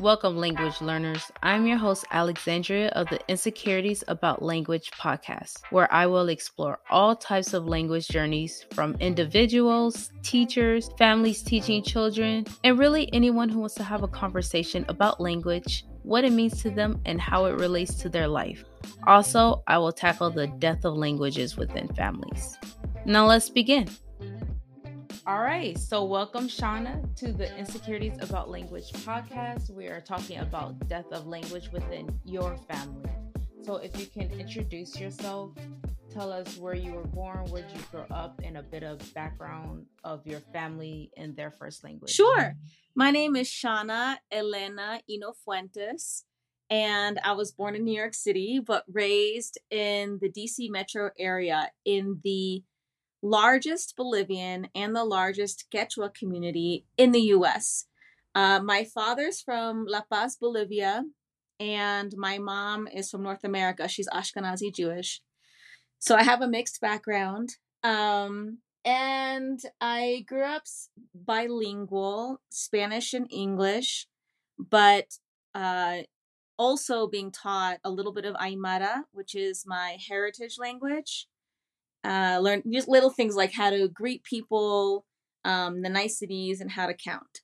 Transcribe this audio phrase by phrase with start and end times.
[0.00, 1.30] Welcome, language learners.
[1.42, 7.14] I'm your host, Alexandria of the Insecurities About Language podcast, where I will explore all
[7.14, 13.74] types of language journeys from individuals, teachers, families teaching children, and really anyone who wants
[13.74, 17.94] to have a conversation about language, what it means to them, and how it relates
[17.96, 18.64] to their life.
[19.06, 22.56] Also, I will tackle the death of languages within families.
[23.04, 23.88] Now, let's begin.
[25.24, 29.70] All right, so welcome, Shana, to the Insecurities About Language podcast.
[29.70, 33.08] We are talking about death of language within your family.
[33.62, 35.52] So, if you can introduce yourself,
[36.10, 39.86] tell us where you were born, where you grow up, and a bit of background
[40.02, 42.10] of your family and their first language.
[42.10, 42.56] Sure.
[42.96, 46.24] My name is Shauna Elena Ino Fuentes,
[46.68, 51.70] and I was born in New York City, but raised in the DC metro area
[51.84, 52.64] in the
[53.22, 57.86] largest Bolivian and the largest Quechua community in the US.
[58.34, 61.04] Uh, my father's from La Paz, Bolivia,
[61.60, 63.86] and my mom is from North America.
[63.86, 65.20] She's Ashkenazi Jewish.
[65.98, 67.50] So I have a mixed background.
[67.84, 70.64] Um, and I grew up
[71.14, 74.08] bilingual, Spanish and English,
[74.58, 75.18] but
[75.54, 75.98] uh,
[76.58, 81.28] also being taught a little bit of Aymara, which is my heritage language
[82.04, 85.04] uh, learn just little things like how to greet people,
[85.44, 87.40] um, the niceties, and how to count.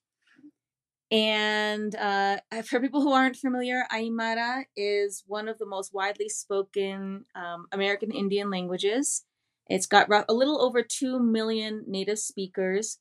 [1.10, 7.24] And uh, for people who aren't familiar, Aymara is one of the most widely spoken
[7.34, 9.24] um, American Indian languages.
[9.68, 12.98] It's got a little over 2 million native speakers.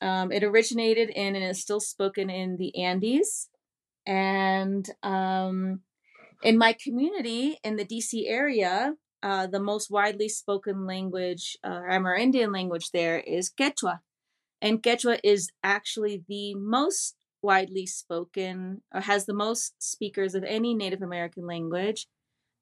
[0.00, 3.48] Um, it originated in and is still spoken in the Andes.
[4.06, 5.80] And um,
[6.42, 8.94] in my community in the DC area,
[9.24, 14.00] uh, the most widely spoken language, uh, Amerindian language there is Quechua.
[14.60, 20.74] And Quechua is actually the most widely spoken, or has the most speakers of any
[20.74, 22.06] Native American language,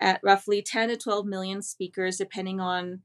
[0.01, 3.01] at roughly 10 to 12 million speakers, depending on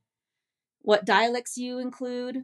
[0.82, 2.44] what dialects you include.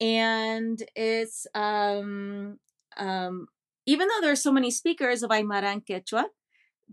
[0.00, 2.60] And it's, um,
[2.96, 3.48] um,
[3.84, 6.24] even though there are so many speakers of Aymara and Quechua,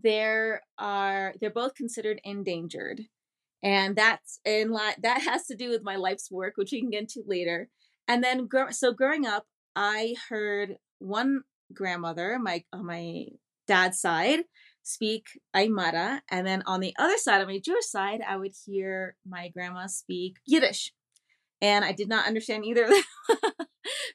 [0.01, 3.01] there are they're both considered endangered
[3.63, 6.89] and that's in line that has to do with my life's work which we can
[6.89, 7.69] get into later.
[8.07, 9.45] And then so growing up
[9.75, 11.41] i heard one
[11.73, 13.25] grandmother my on my
[13.67, 14.41] dad's side
[14.83, 15.25] speak
[15.55, 19.49] aymara and then on the other side of my jewish side i would hear my
[19.49, 20.93] grandma speak yiddish.
[21.61, 23.67] And i did not understand either of them.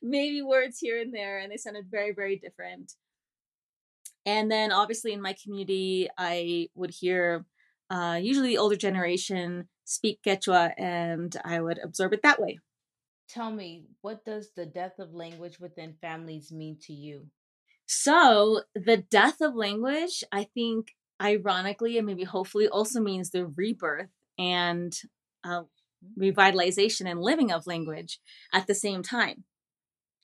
[0.03, 2.93] Maybe words here and there and they sounded very very different
[4.27, 7.45] and then obviously in my community, I would hear
[7.91, 12.59] uh, usually the older generation speak Quechua and I would absorb it that way.
[13.29, 17.27] Tell me, what does the death of language within families mean to you?
[17.87, 24.11] So, the death of language, I think, ironically, and maybe hopefully, also means the rebirth
[24.39, 24.93] and
[25.43, 25.63] uh,
[26.19, 28.21] revitalization and living of language
[28.53, 29.45] at the same time.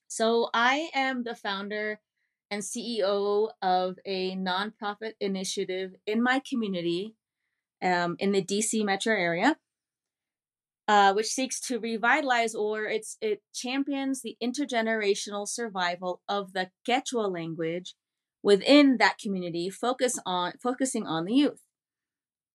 [0.06, 2.00] So, I am the founder
[2.50, 7.14] and CEO of a nonprofit initiative in my community
[7.82, 9.56] um, in the DC metro area,
[10.88, 17.30] uh, which seeks to revitalize or it's it champions the intergenerational survival of the Quechua
[17.32, 17.94] language
[18.42, 21.62] within that community, focus on focusing on the youth.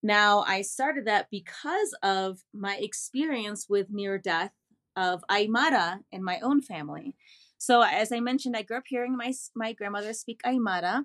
[0.04, 4.52] Now, I started that because of my experience with near death
[4.96, 7.16] of Aymara in my own family.
[7.62, 11.04] So as I mentioned, I grew up hearing my my grandmother speak Aymara,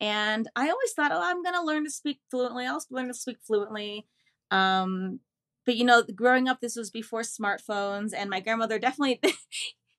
[0.00, 2.66] and I always thought, oh, I'm gonna learn to speak fluently.
[2.66, 4.04] I'll learn to speak fluently.
[4.50, 5.20] Um,
[5.64, 9.20] but you know, growing up, this was before smartphones, and my grandmother definitely.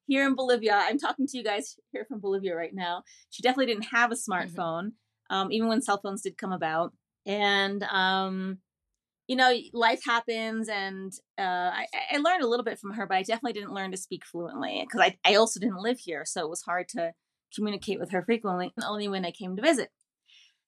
[0.08, 3.04] here in Bolivia, I'm talking to you guys here from Bolivia right now.
[3.30, 4.32] She definitely didn't have a mm-hmm.
[4.32, 5.36] smartphone, mm-hmm.
[5.36, 6.92] um, even when cell phones did come about.
[7.26, 8.58] And um,
[9.28, 11.42] you know, life happens, and uh,
[11.74, 14.24] I, I learned a little bit from her, but I definitely didn't learn to speak
[14.26, 17.14] fluently because I, I also didn't live here, so it was hard to
[17.54, 19.90] communicate with her frequently, only when I came to visit.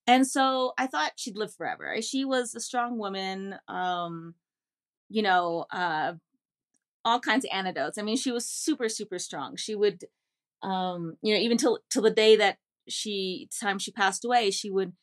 [0.08, 2.02] And so I thought she'd live forever.
[2.02, 4.36] She was a strong woman, um,
[5.10, 6.14] you know, uh,
[7.04, 7.98] all kinds of anecdotes.
[7.98, 9.58] I mean, she was super, super strong.
[9.58, 10.06] She would,
[10.64, 12.58] um, you know, even till till the day that
[12.88, 14.94] she time she passed away, she would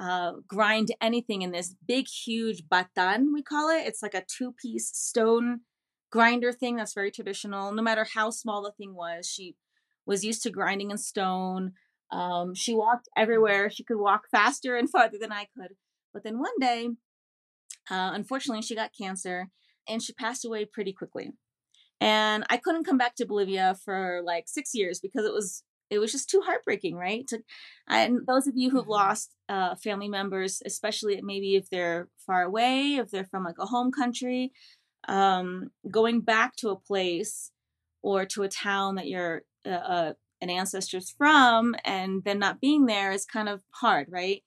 [0.00, 3.86] uh, grind anything in this big, huge batan, we call it.
[3.86, 5.60] It's like a two piece stone
[6.10, 7.72] grinder thing that's very traditional.
[7.72, 9.56] No matter how small the thing was, she
[10.06, 11.72] was used to grinding in stone.
[12.10, 13.70] Um, she walked everywhere.
[13.70, 15.76] She could walk faster and farther than I could.
[16.12, 16.88] But then one day,
[17.90, 19.48] uh, unfortunately, she got cancer
[19.86, 21.32] and she passed away pretty quickly.
[22.00, 25.98] And I couldn't come back to Bolivia for like six years because it was it
[25.98, 27.26] was just too heartbreaking, right?
[27.28, 27.42] To,
[27.88, 28.88] and those of you who've Mm-hmm.
[28.88, 33.66] lost uh, family members, especially maybe if they're far away, if they're from like a
[33.66, 34.52] home country,
[35.08, 37.50] um, going back to a place
[38.02, 42.86] or to a town that you're uh, uh, an ancestor's from, and then not being
[42.86, 44.42] there is kind of hard, right?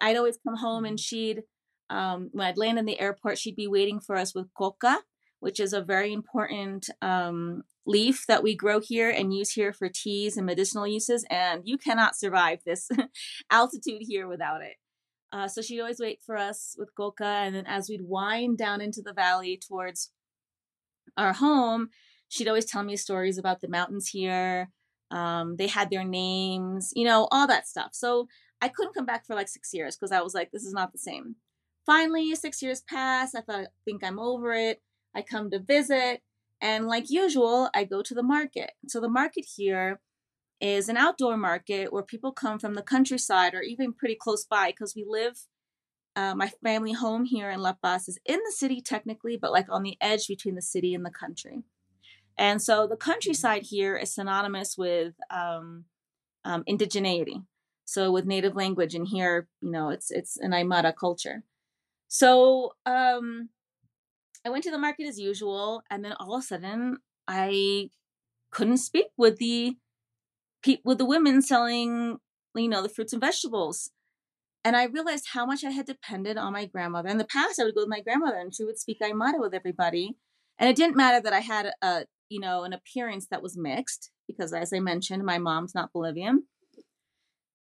[0.00, 1.42] I'd always come home and she'd,
[1.90, 5.00] um, when I'd land in the airport, she'd be waiting for us with coca,
[5.40, 9.88] which is a very important um, leaf that we grow here and use here for
[9.88, 11.24] teas and medicinal uses.
[11.30, 12.88] And you cannot survive this
[13.50, 14.76] altitude here without it.
[15.32, 17.24] Uh, so she'd always wait for us with coca.
[17.24, 20.10] And then as we'd wind down into the valley towards
[21.16, 21.88] our home,
[22.28, 24.70] she'd always tell me stories about the mountains here.
[25.10, 27.90] Um, they had their names, you know, all that stuff.
[27.92, 28.28] So
[28.60, 30.92] I couldn't come back for like six years because I was like, this is not
[30.92, 31.36] the same.
[31.86, 33.34] Finally, six years pass.
[33.34, 34.82] I thought, I think I'm over it.
[35.14, 36.22] I come to visit.
[36.60, 38.72] And like usual, I go to the market.
[38.88, 40.00] So the market here
[40.60, 44.70] is an outdoor market where people come from the countryside or even pretty close by
[44.70, 45.38] because we live.
[46.16, 49.66] Uh, my family home here in La Paz is in the city technically, but like
[49.70, 51.62] on the edge between the city and the country.
[52.36, 55.84] And so the countryside here is synonymous with um,
[56.44, 57.44] um, indigeneity.
[57.84, 61.42] So with native language, and here, you know, it's it's an Aymara culture.
[62.08, 63.48] So um,
[64.44, 67.90] I went to the market as usual, and then all of a sudden, I
[68.50, 69.76] couldn't speak with the
[70.84, 72.18] with the women selling,
[72.54, 73.90] you know, the fruits and vegetables.
[74.64, 77.08] And I realized how much I had depended on my grandmother.
[77.08, 79.54] In the past, I would go with my grandmother, and she would speak Aymara with
[79.54, 80.16] everybody.
[80.58, 84.10] And it didn't matter that I had a, you know, an appearance that was mixed,
[84.26, 86.44] because as I mentioned, my mom's not Bolivian.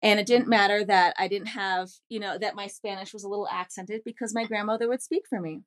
[0.02, 3.28] And it didn't matter that I didn't have, you know, that my Spanish was a
[3.28, 5.60] little accented because my grandmother would speak for me.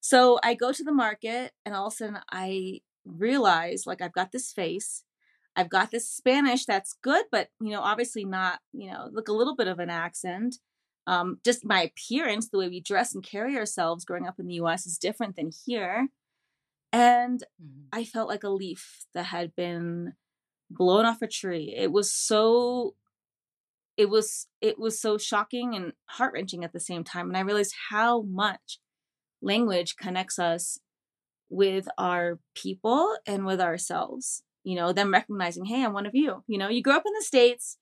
[0.00, 4.12] So I go to the market and all of a sudden I realize like I've
[4.12, 5.04] got this face.
[5.56, 9.32] I've got this Spanish that's good, but you know, obviously not, you know, look a
[9.32, 10.56] little bit of an accent.
[11.06, 14.54] Um, just my appearance, the way we dress and carry ourselves growing up in the
[14.54, 16.08] US is different than here.
[16.92, 17.92] And Mhm.
[17.92, 20.14] I felt like a leaf that had been
[20.70, 21.74] blown off a tree.
[21.76, 22.96] It was so
[23.96, 27.74] it was it was so shocking and heart-wrenching at the same time and I realized
[27.90, 28.78] how much
[29.46, 30.78] language connects us
[31.48, 34.42] with our people and with ourselves.
[34.64, 37.12] You know, them recognizing, "Hey, I'm one of you." You know, you grow up in
[37.14, 37.78] the states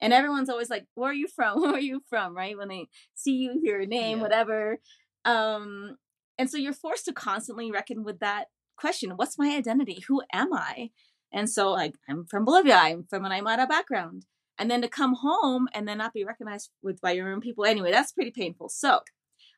[0.00, 1.60] and everyone's always like, "Where are you from?
[1.62, 2.56] Where are you from?" right?
[2.58, 4.22] When they see you, hear your name, Yeah.
[4.24, 4.78] whatever.
[5.24, 5.96] Um
[6.38, 8.46] and so you're forced to constantly reckon with that
[8.76, 10.04] question, what's my identity?
[10.08, 10.90] Who am I?
[11.32, 14.26] And so like I'm from Bolivia, I'm from an Aymara background.
[14.58, 17.64] And then to come home and then not be recognized with by your own people.
[17.64, 18.68] Anyway, that's pretty painful.
[18.68, 19.00] So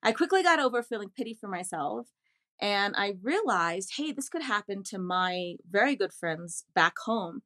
[0.03, 2.09] I quickly got over feeling pity for myself.
[2.61, 7.43] And I realized, hey, this could happen to my very good friends back home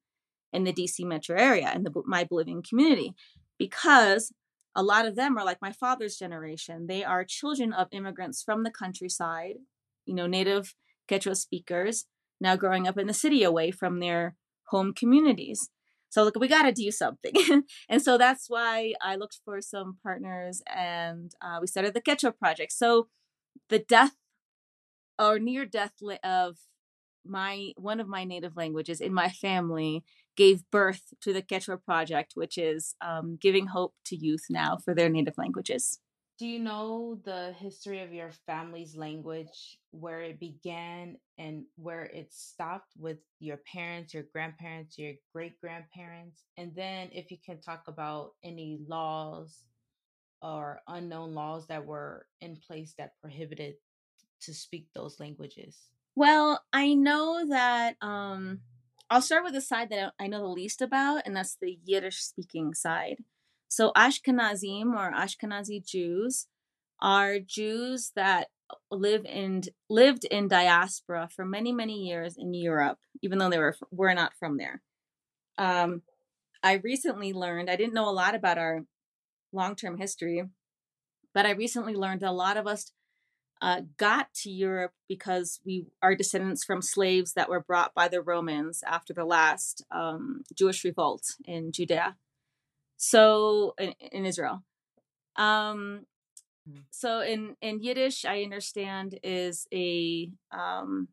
[0.53, 3.15] in the DC metro area in my Bolivian community
[3.59, 4.33] because
[4.75, 6.87] a lot of them are like my father's generation.
[6.89, 9.55] They are children of immigrants from the countryside,
[10.05, 10.75] you know, native
[11.09, 12.07] Quechua speakers,
[12.41, 14.37] now growing up in the city away from their
[14.69, 15.71] home communities.
[16.15, 17.33] So look, we got to do something.
[17.89, 22.39] and so that's why I looked for some partners and uh, we started the Quechua
[22.39, 22.71] project.
[22.71, 23.09] So
[23.69, 24.15] the death
[25.19, 26.59] or near death of
[27.27, 30.05] my one of my native languages in my family
[30.37, 34.95] gave birth to the Quechua project, which is um, giving hope to youth now for
[34.95, 35.99] their native languages.
[36.37, 42.33] Do you know the history of your family's language, where it began and where it
[42.33, 46.43] stopped with your parents, your grandparents, your great grandparents?
[46.57, 49.63] And then if you can talk about any laws
[50.43, 53.75] or unknown laws that were in place that prohibited
[54.43, 55.79] to speak those languages.
[56.17, 58.61] Well, I know that um,
[59.09, 62.23] I'll start with the side that I know the least about, and that's the Yiddish
[62.23, 63.23] speaking side.
[63.75, 66.47] So Ashkenazim or Ashkenazi Jews
[67.03, 68.47] are Jews that
[68.89, 73.77] live in lived in diaspora for many many years in Europe, even though they were
[73.91, 74.81] were not from there.
[75.59, 76.03] Um,
[76.63, 78.85] I recently learned I didn't know a lot about our
[79.53, 80.45] long term history,
[81.35, 82.93] but I recently learned a lot of us
[83.61, 88.23] uh, got to Europe because we are descendants from slaves that were brought by the
[88.23, 92.15] Romans after the last um, Jewish revolt in Judea.
[92.97, 94.63] So in, in Israel.
[95.37, 96.07] Um,
[96.91, 101.09] so in in Yiddish, I understand is a um,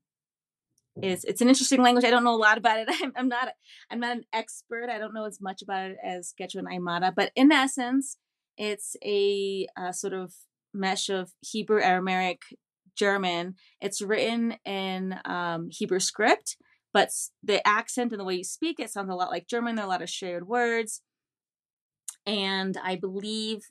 [1.02, 2.06] is it's an interesting language.
[2.06, 2.88] I don't know a lot about it.
[3.02, 3.50] I'm, I'm not
[3.90, 4.90] I'm not an expert.
[4.90, 8.18] I don't know as much about it as Quechua and Aymara, but in essence,
[8.58, 10.34] it's a, a sort of
[10.74, 12.42] mesh of Hebrew, Aramaic,
[12.96, 13.56] German.
[13.82, 16.58] It's written in um, Hebrew script,
[16.94, 17.10] but
[17.44, 19.76] the accent and the way you speak it sounds a lot like German.
[19.76, 21.02] There are a lot of shared words.
[22.26, 23.70] And I believe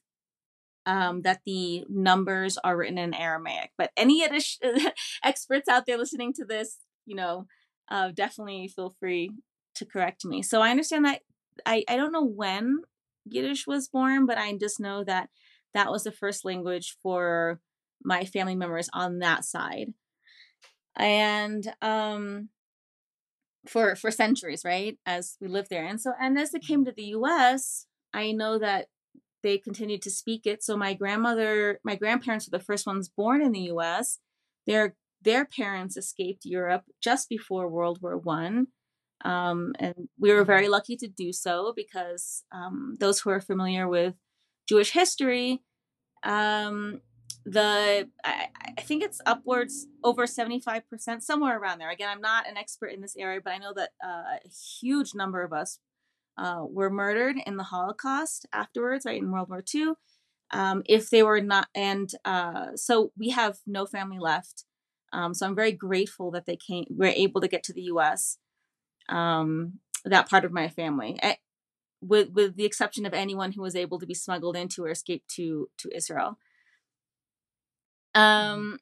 [0.86, 3.70] um, that the numbers are written in Aramaic.
[3.76, 4.58] But any Yiddish
[5.24, 7.46] experts out there listening to this, you know,
[7.90, 9.32] uh, definitely feel free
[9.76, 10.42] to correct me.
[10.42, 11.20] So I understand that
[11.66, 12.80] I, I don't know when
[13.26, 15.28] Yiddish was born, but I just know that
[15.74, 17.60] that was the first language for
[18.02, 19.92] my family members on that side.
[20.96, 22.48] And um
[23.68, 24.98] for for centuries, right?
[25.06, 25.84] As we lived there.
[25.84, 28.86] And so and as it came to the US, I know that
[29.42, 30.62] they continued to speak it.
[30.62, 34.18] So my grandmother, my grandparents were the first ones born in the US.
[34.66, 38.68] Their their parents escaped Europe just before World War One.
[39.22, 43.86] Um, and we were very lucky to do so because um, those who are familiar
[43.86, 44.14] with
[44.66, 45.62] Jewish history,
[46.22, 47.02] um,
[47.44, 48.48] the I,
[48.78, 53.00] I, think it's upwards over 75% somewhere around there again i'm not an expert in
[53.00, 54.48] this area but i know that uh, a
[54.80, 55.78] huge number of us
[56.40, 59.92] uh, were murdered in the holocaust afterwards right in world war ii
[60.52, 64.64] um, if they were not and uh, so we have no family left
[65.12, 68.38] um, so i'm very grateful that they came were able to get to the us
[69.08, 71.36] um, that part of my family I,
[72.00, 75.24] with with the exception of anyone who was able to be smuggled into or escape
[75.36, 76.38] to to israel
[78.16, 78.52] Mm-hmm.
[78.52, 78.78] Um,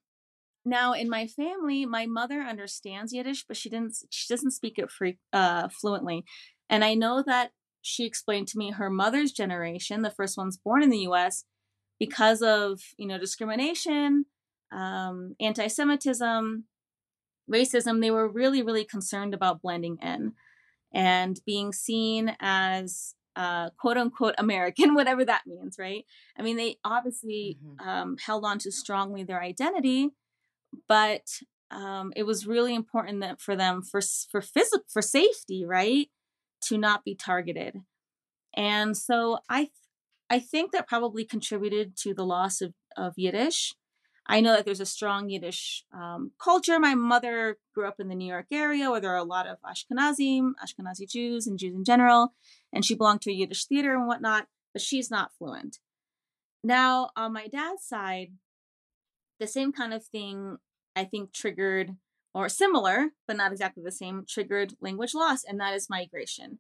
[0.65, 3.97] now in my family, my mother understands Yiddish, but she didn't.
[4.11, 6.25] She doesn't speak it free, uh, fluently,
[6.69, 10.83] and I know that she explained to me her mother's generation, the first ones born
[10.83, 11.45] in the U.S.,
[11.99, 14.27] because of you know discrimination,
[14.73, 16.65] um, anti-Semitism,
[17.51, 18.01] racism.
[18.01, 20.35] They were really, really concerned about blending in
[20.93, 26.05] and being seen as uh, quote unquote American, whatever that means, right?
[26.37, 27.89] I mean, they obviously mm-hmm.
[27.89, 30.11] um, held on to strongly their identity,
[30.89, 31.27] but
[31.71, 36.09] um, it was really important that for them for for physical for safety, right,
[36.63, 37.83] to not be targeted.
[38.55, 39.71] And so I
[40.31, 43.75] I think that probably contributed to the loss of, of Yiddish.
[44.27, 46.79] I know that there's a strong Yiddish um, culture.
[46.79, 49.57] My mother grew up in the New York area where there are a lot of
[49.63, 52.35] Ashkenazim, Ashkenazi Jews, and Jews in general,
[52.71, 55.79] and she belonged to a Yiddish theater and whatnot, but she's not fluent.
[56.63, 58.33] Now, on my dad's side,
[59.41, 60.59] the same kind of thing
[60.95, 61.97] I think triggered,
[62.35, 66.59] or similar, but not exactly the same, triggered language loss, and that is migration.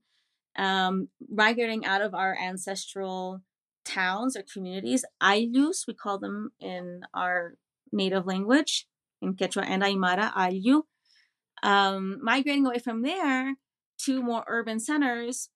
[0.57, 3.43] Um, migrating out of our ancestral
[3.85, 7.55] towns or communities, ayllus, we call them in our
[7.93, 8.87] native language,
[9.21, 10.83] in Quechua and Aymara, ayllu.
[11.63, 13.57] Um, migrating away from there
[14.05, 15.51] to more urban centers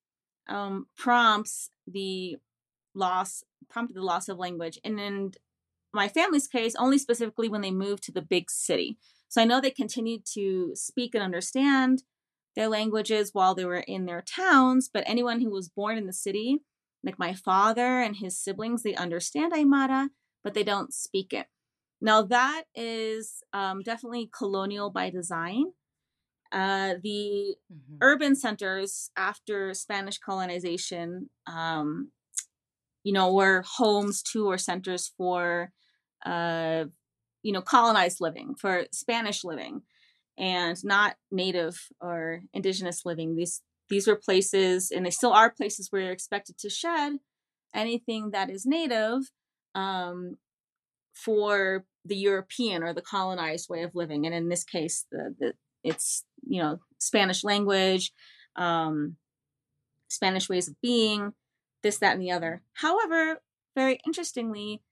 [0.48, 2.36] um, prompts the
[2.94, 4.78] loss, prompted the loss of language.
[4.84, 5.32] And in
[5.92, 8.98] my family's case, only specifically when they moved to the big city.
[9.32, 12.02] So I know they continued to speak and understand
[12.54, 16.12] their languages while they were in their towns, but anyone who was born in the
[16.12, 16.58] city
[17.02, 20.10] like my father and his siblings, they understand Aymara,
[20.44, 21.46] but they don't speak it.
[21.98, 25.64] Now, that is um, definitely colonial by design.
[26.52, 27.96] Uh, the mm-hmm.
[28.02, 32.10] urban centers after Spanish colonization, um,
[33.02, 35.72] you know, were homes to or centers for,
[36.26, 36.84] uh,
[37.42, 39.82] you know, colonized living, for Spanish living,
[40.38, 43.36] and not native or indigenous living.
[43.36, 47.18] These these were places, and they still are places where you're expected to shed
[47.74, 49.30] anything that is native
[49.74, 50.36] um,
[51.12, 54.26] for the European or the colonized way of living.
[54.26, 55.52] And in this case, the, the
[55.84, 58.12] it's you know Spanish language,
[58.56, 59.16] um,
[60.08, 61.32] Spanish ways of being,
[61.82, 62.62] this, that, and the other.
[62.74, 63.40] However,
[63.74, 64.82] very interestingly,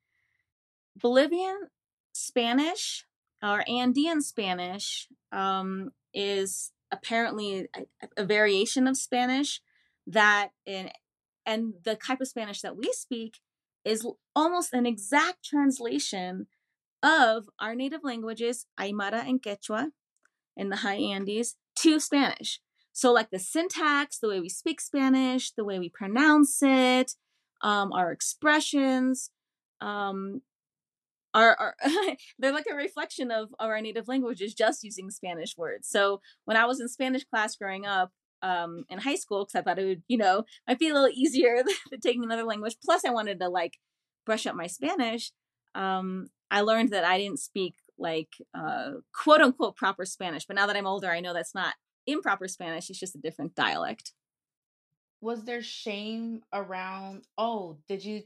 [0.96, 1.68] Bolivian
[2.12, 3.06] Spanish
[3.42, 7.84] or Andean Spanish um, is apparently a,
[8.16, 9.60] a variation of Spanish
[10.06, 10.90] that in
[11.46, 13.38] and the type of Spanish that we speak
[13.84, 16.46] is almost an exact translation
[17.02, 19.90] of our native languages, Aymara and Quechua,
[20.56, 22.60] in the high Andes, to Spanish.
[22.92, 27.14] So, like the syntax, the way we speak Spanish, the way we pronounce it,
[27.62, 29.30] um, our expressions,
[29.80, 30.42] um,
[31.34, 31.74] are, are
[32.38, 35.88] they're like a reflection of, of our native languages just using spanish words.
[35.88, 38.10] So when i was in spanish class growing up
[38.42, 41.10] um, in high school because i thought it would you know might be a little
[41.12, 43.78] easier than taking another language plus i wanted to like
[44.24, 45.32] brush up my spanish
[45.74, 50.66] um, i learned that i didn't speak like uh, quote unquote proper spanish but now
[50.66, 51.74] that i'm older i know that's not
[52.06, 54.12] improper spanish it's just a different dialect.
[55.20, 58.22] Was there shame around oh did you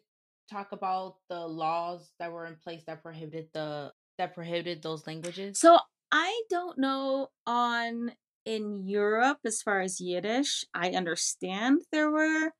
[0.50, 5.58] talk about the laws that were in place that prohibited the that prohibited those languages?
[5.58, 5.78] So
[6.12, 8.12] I don't know on
[8.44, 12.52] in Europe, as far as Yiddish, I understand there were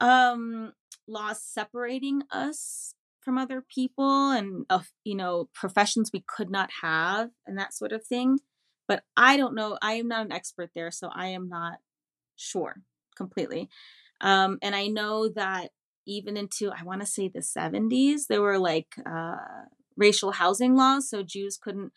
[0.00, 0.72] um,
[1.06, 7.30] laws separating us from other people and of you know professions we could not have
[7.46, 8.38] and that sort of thing
[8.86, 11.78] but i don't know i am not an expert there so i am not
[12.36, 12.82] sure
[13.16, 13.68] completely
[14.20, 15.70] um, and i know that
[16.06, 19.36] even into i want to say the 70s there were like uh,
[19.96, 21.92] racial housing laws so jews couldn't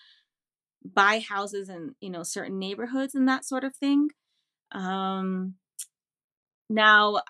[0.93, 4.09] buy houses in you know certain neighborhoods and that sort of thing.
[4.71, 5.55] Um,
[6.69, 7.21] now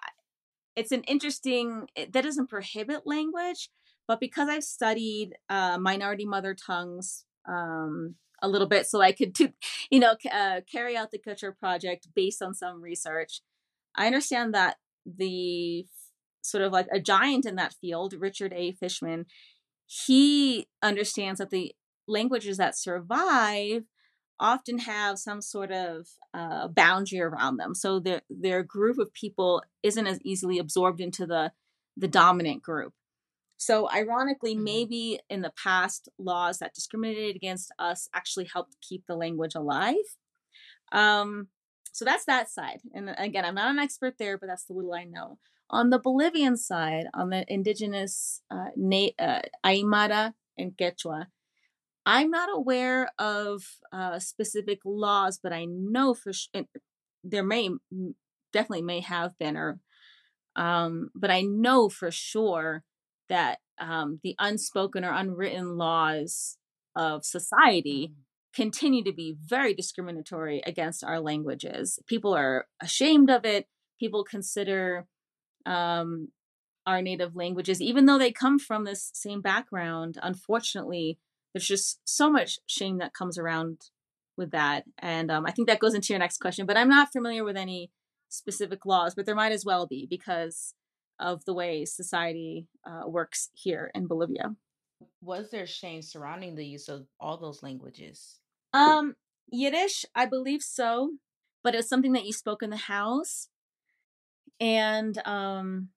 [0.76, 3.70] it's an interesting that doesn't prohibit language
[4.08, 9.34] but because i've studied uh, minority mother tongues um, a little bit so i could
[9.34, 9.50] do,
[9.92, 13.42] you know uh, carry out the Quechua project based on some research
[13.96, 15.86] i understand that the
[16.48, 18.72] sort of like a giant in that field richard a.
[18.72, 19.26] Fishman
[19.88, 21.74] he understands that the
[22.08, 23.84] languages that survive
[24.40, 27.74] often have some sort of uh, boundary around them.
[27.74, 31.52] So their their group of people isn't as easily absorbed into the
[31.96, 32.94] the dominant group.
[33.58, 34.64] So ironically mm-hmm.
[34.64, 39.96] maybe in the past laws that discriminated against us actually helped keep the language alive.
[40.92, 41.48] Um,
[41.92, 42.82] so that's that side.
[42.94, 45.40] And again i'm not an expert there but that's the little i know
[45.70, 51.28] on the bolivian side on the indigenous uh, Na- uh, aymara and quechua
[52.08, 56.64] I'm not aware of uh, specific laws, but I know for sure
[57.22, 57.70] there may
[58.54, 59.80] definitely may have been, or
[60.56, 62.86] um, but I know for sure
[63.28, 66.58] that um, the unspoken or unwritten laws
[66.96, 68.22] of society mm-hmm.
[68.56, 72.00] continue to be very discriminatory against our languages.
[72.08, 73.68] People are ashamed of it.
[74.00, 75.08] People consider
[75.68, 76.30] um,
[76.88, 81.20] our native languages, even though they come from this same background, unfortunately,
[81.54, 83.90] there's just so much shame that comes around
[84.38, 84.86] with that.
[85.00, 87.58] And um, I think that goes into your next question, but I'm not familiar with
[87.58, 87.92] any
[88.30, 90.74] specific laws, but there might as well be because
[91.20, 94.56] of the way society uh, works here in Bolivia.
[95.22, 98.40] Was there shame surrounding the use of all those languages?
[98.74, 99.16] Um,
[99.52, 101.14] Yiddish, I believe so,
[101.64, 103.50] but it was something that you spoke in the house,
[104.60, 105.90] and um,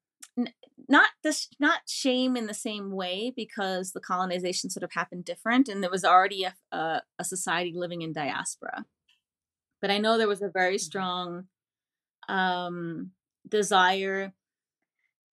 [0.88, 5.68] not this not shame in the same way because the colonization sort of happened different
[5.68, 8.84] and there was already a, a, a society living in diaspora.
[9.80, 10.84] But i know there was a very mm-hmm.
[10.84, 11.44] strong
[12.28, 13.12] um,
[13.48, 14.32] desire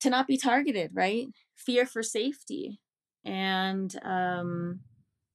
[0.01, 1.27] to not be targeted right?
[1.55, 2.79] Fear for safety.
[3.25, 4.81] And um,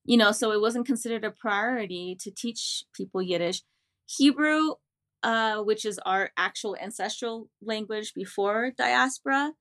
[0.05, 3.63] you know so it wasn't considered a priority to teach people yiddish.
[4.07, 4.75] Hebrew
[5.23, 9.53] uh, which is our actual ancestral language before diaspora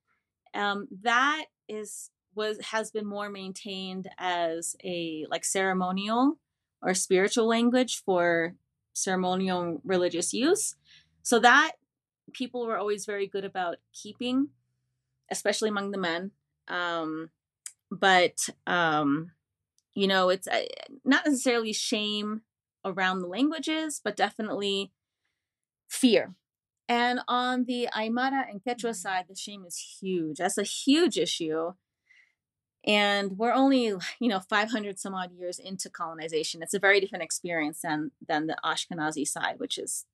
[0.53, 6.37] um, that is was has been more maintained as a like ceremonial
[6.81, 8.55] or spiritual language for
[8.93, 10.75] ceremonial religious use.
[11.23, 11.73] So that
[12.33, 14.49] people were always very good about keeping
[15.29, 16.31] especially among the men
[16.67, 17.29] um,
[17.89, 19.31] but um,
[19.93, 20.63] you know it's uh,
[21.03, 22.41] not necessarily shame
[22.85, 24.91] around the languages but definitely
[25.91, 26.35] fear
[26.91, 28.91] and on the Aymara and Quechua mm-hmm.
[28.91, 30.39] side, the shame is huge.
[30.39, 31.71] That's a huge issue.
[32.85, 33.83] And we're only,
[34.19, 36.61] you know, 500 some odd years into colonization.
[36.61, 40.05] It's a very different experience than than the Ashkenazi side, which is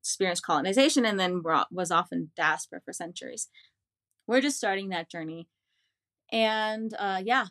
[0.00, 3.48] experienced colonization and then was often diaspora for centuries.
[4.28, 5.48] We're just starting that journey.
[6.30, 7.46] And uh, yeah,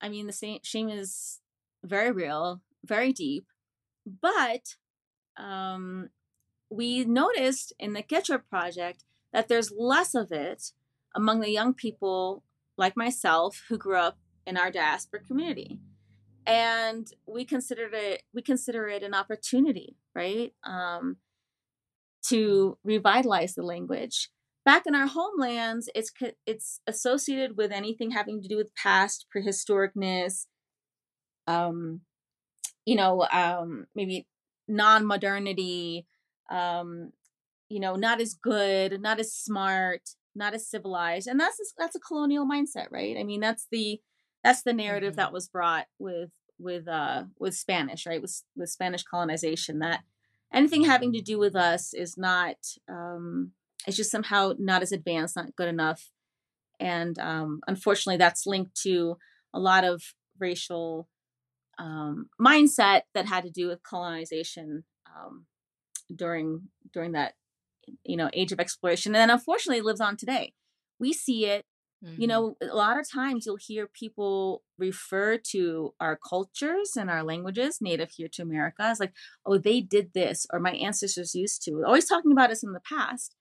[0.00, 1.38] I mean, the same, shame is
[1.84, 3.46] very real, very deep.
[4.04, 4.74] But
[5.36, 6.08] um,
[6.70, 10.72] we noticed in the Quechua project that there's less of it
[11.14, 12.42] among the young people
[12.76, 15.78] like myself who grew up in our diaspora community.
[16.46, 21.16] And we considered it we consider it an opportunity right um,
[22.28, 24.30] to revitalize the language.
[24.64, 26.12] Back in our homelands it's
[26.46, 30.46] it's associated with anything having to do with past prehistoricness
[31.46, 32.02] um
[32.84, 34.26] you know um maybe
[34.68, 36.06] non-modernity
[36.48, 37.12] um,
[37.68, 42.00] you know, not as good, not as smart, not as civilized, and that's that's a
[42.00, 43.16] colonial mindset, right?
[43.18, 44.00] I mean, that's the
[44.42, 45.20] that's the narrative mm-hmm.
[45.20, 48.22] that was brought with with uh with Spanish, right?
[48.22, 50.00] With with Spanish colonization that
[50.52, 52.56] anything having to do with us is not
[52.88, 53.52] um
[53.86, 56.10] it's just somehow not as advanced, not good enough.
[56.80, 59.18] And um unfortunately that's linked to
[59.54, 60.02] a lot of
[60.38, 61.08] racial
[61.78, 65.46] um mindset that had to do with colonization um
[66.14, 67.34] during during that
[68.04, 70.52] you know age of exploration and unfortunately lives on today
[70.98, 71.64] we see it
[72.04, 72.20] Mm-hmm.
[72.20, 77.24] You know, a lot of times you'll hear people refer to our cultures and our
[77.24, 79.12] languages native here to America as like,
[79.44, 81.82] oh, they did this, or my ancestors used to.
[81.84, 83.34] Always talking about us in the past.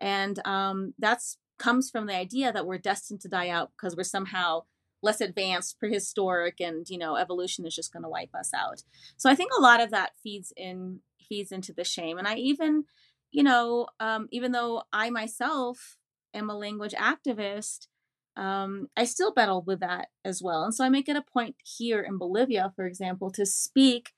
[0.00, 4.04] And um, that's comes from the idea that we're destined to die out because we're
[4.04, 4.62] somehow
[5.02, 8.82] less advanced, prehistoric, and you know, evolution is just going to wipe us out.
[9.16, 12.18] So I think a lot of that feeds in feeds into the shame.
[12.18, 12.84] And I even,
[13.30, 15.96] you know, um, even though I myself
[16.34, 17.88] am a language activist,
[18.36, 20.64] um, I still battle with that as well.
[20.64, 24.12] And so I make it a point here in Bolivia, for example, to speak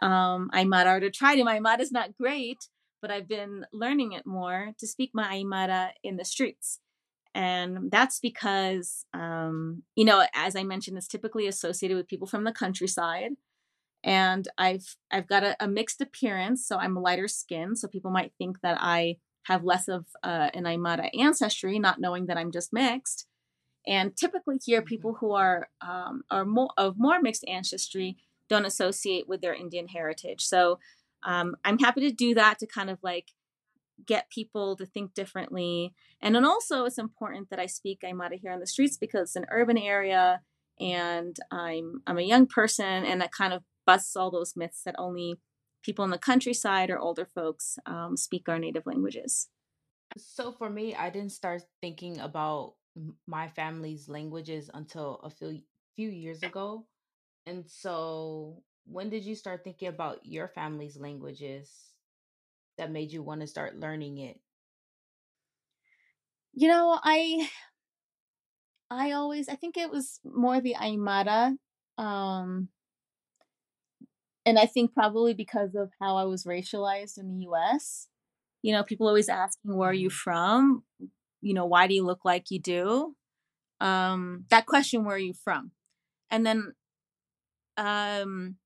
[0.00, 1.44] um, Aymara or to try to.
[1.44, 2.68] My Aymara is not great,
[3.02, 6.78] but I've been learning it more to speak my Aymara in the streets.
[7.34, 12.44] And that's because, um, you know, as I mentioned, it's typically associated with people from
[12.44, 13.32] the countryside.
[14.04, 18.32] And I've I've got a, a mixed appearance, so I'm lighter skin, so people might
[18.38, 22.72] think that I have less of uh, an Aymara ancestry, not knowing that I'm just
[22.72, 23.26] mixed.
[23.86, 24.86] And typically, here, mm-hmm.
[24.86, 28.16] people who are um, are more of more mixed ancestry
[28.48, 30.42] don't associate with their Indian heritage.
[30.42, 30.78] So
[31.22, 33.32] um, I'm happy to do that to kind of like
[34.06, 35.92] get people to think differently.
[36.20, 39.36] And then also, it's important that I speak Aymara here on the streets because it's
[39.36, 40.40] an urban area
[40.80, 44.94] and I'm I'm a young person, and that kind of busts all those myths that
[44.98, 45.40] only
[45.82, 49.48] people in the countryside or older folks um, speak our native languages.
[50.18, 52.74] So for me, I didn't start thinking about
[53.26, 55.62] my family's languages until a few
[55.96, 56.84] few years ago.
[57.46, 61.72] And so when did you start thinking about your family's languages
[62.76, 64.40] that made you want to start learning it?
[66.52, 67.48] You know, I
[68.90, 71.56] I always I think it was more the Aymara
[71.98, 72.68] um
[74.48, 78.08] and I think probably because of how I was racialized in the US.
[78.62, 80.14] You know, people always asking where are you mm-hmm.
[80.14, 80.84] from?
[81.42, 83.14] You know, why do you look like you do?
[83.78, 85.72] Um that question where are you from?
[86.30, 86.72] And then
[87.76, 88.56] um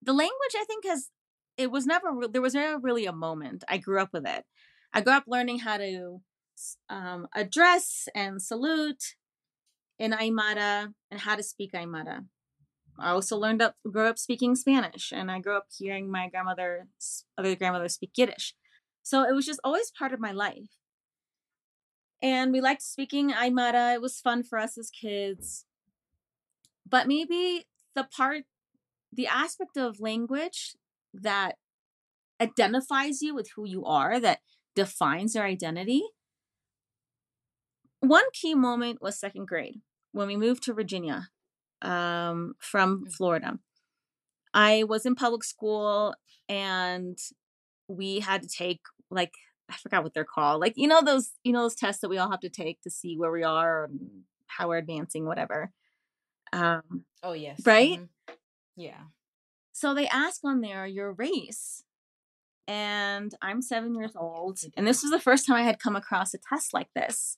[0.00, 1.10] the language I think has
[1.56, 3.64] it was never there was never really a moment.
[3.68, 4.44] I grew up with it.
[4.92, 6.20] I grew up learning how to
[6.88, 9.16] um, address and salute
[9.98, 12.26] in Aymara and how to speak Aymara.
[12.98, 16.86] I also learned up grew up speaking Spanish and I grew up hearing my grandmother
[17.36, 18.54] other grandmother speak Yiddish.
[19.02, 20.70] So it was just always part of my life.
[22.22, 23.94] And we liked speaking Aymara.
[23.94, 25.66] It was fun for us as kids.
[26.88, 28.44] But maybe the part
[29.12, 30.74] the aspect of language
[31.12, 31.56] that
[32.40, 34.40] identifies you with who you are, that
[34.74, 36.02] defines your identity.
[38.00, 39.80] One key moment was second grade
[40.12, 41.28] when we moved to Virginia
[41.84, 43.12] um, from mm.
[43.12, 43.58] Florida.
[44.52, 46.14] I was in public school
[46.48, 47.18] and
[47.88, 49.32] we had to take like
[49.68, 50.60] I forgot what they're called.
[50.60, 52.90] Like you know those you know those tests that we all have to take to
[52.90, 55.72] see where we are and how we're advancing, whatever.
[56.52, 57.98] Um, oh yes, right.
[57.98, 58.34] Mm-hmm.
[58.76, 59.02] Yeah.
[59.72, 61.82] So they ask on there your race.
[62.66, 64.60] And I'm seven years old.
[64.74, 67.36] And this was the first time I had come across a test like this.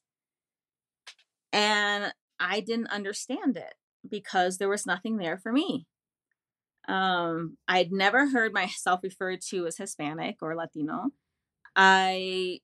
[1.53, 3.75] And I didn't understand it
[4.11, 5.87] because there was nothing there for me.
[6.88, 11.11] Um, I'd never heard myself referred to as Hispanic or Latino.
[11.75, 12.61] I,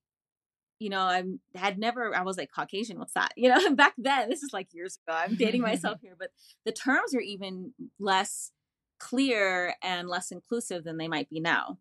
[0.78, 1.24] you know, I
[1.54, 3.32] had never, I was like, Caucasian, what's that?
[3.36, 6.30] You know, back then, this is like years ago, I'm dating myself here, but
[6.64, 8.52] the terms are even less
[8.98, 11.78] clear and less inclusive than they might be now.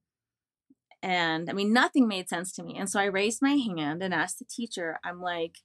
[1.03, 2.77] And I mean, nothing made sense to me.
[2.77, 5.57] And so I raised my hand and asked the teacher, I'm like,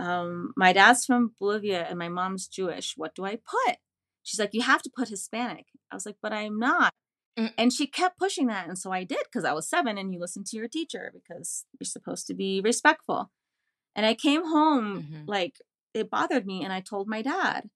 [0.00, 2.94] um, my dad's from Bolivia and my mom's Jewish.
[2.96, 3.76] What do I put?
[4.22, 5.66] She's like, you have to put Hispanic.
[5.90, 6.94] I was like, but I'm not.
[7.38, 7.52] Mm.
[7.58, 8.66] And she kept pushing that.
[8.66, 11.66] And so I did because I was seven and you listen to your teacher because
[11.78, 13.30] you're supposed to be respectful.
[13.94, 15.22] And I came home mm-hmm.
[15.26, 15.56] like
[15.92, 17.68] it bothered me and I told my dad.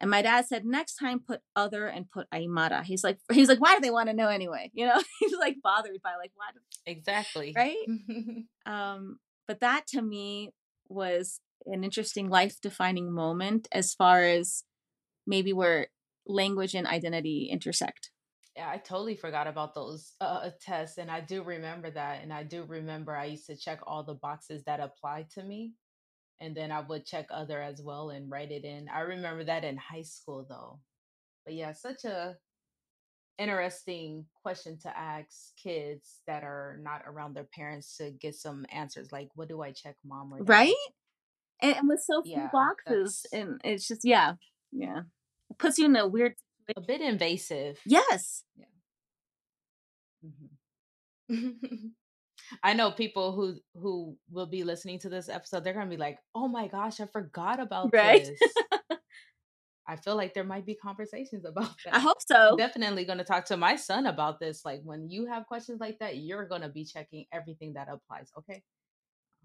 [0.00, 2.82] And my dad said, next time put other and put Aymara.
[2.82, 4.72] He's like, he's like, why do they want to know anyway?
[4.74, 6.46] You know, he's like bothered by like, why?
[6.52, 6.60] Do...
[6.86, 7.52] Exactly.
[7.54, 7.76] Right.
[8.66, 10.50] um, but that to me
[10.88, 14.64] was an interesting life defining moment as far as
[15.26, 15.88] maybe where
[16.26, 18.10] language and identity intersect.
[18.56, 20.98] Yeah, I totally forgot about those uh, tests.
[20.98, 22.22] And I do remember that.
[22.22, 25.72] And I do remember I used to check all the boxes that applied to me
[26.42, 28.88] and then I would check other as well and write it in.
[28.92, 30.80] I remember that in high school though.
[31.44, 32.36] But yeah, such a
[33.38, 35.28] interesting question to ask
[35.62, 39.72] kids that are not around their parents to get some answers like what do I
[39.72, 40.48] check mom or dad?
[40.48, 40.74] Right?
[41.62, 44.34] And, and with so few yeah, boxes and it's just yeah.
[44.72, 45.02] Yeah.
[45.50, 46.34] It puts you in a weird
[46.76, 47.78] a bit invasive.
[47.86, 48.44] Yes.
[48.56, 48.66] Yeah.
[51.30, 51.86] Mm-hmm.
[52.62, 56.18] I know people who who will be listening to this episode, they're gonna be like,
[56.34, 58.24] "Oh my gosh, I forgot about right?
[58.24, 58.40] this."
[59.86, 61.94] I feel like there might be conversations about that.
[61.94, 62.50] I hope so.
[62.50, 64.64] I'm definitely going to talk to my son about this.
[64.64, 68.30] Like when you have questions like that, you're going to be checking everything that applies.
[68.38, 68.62] Okay.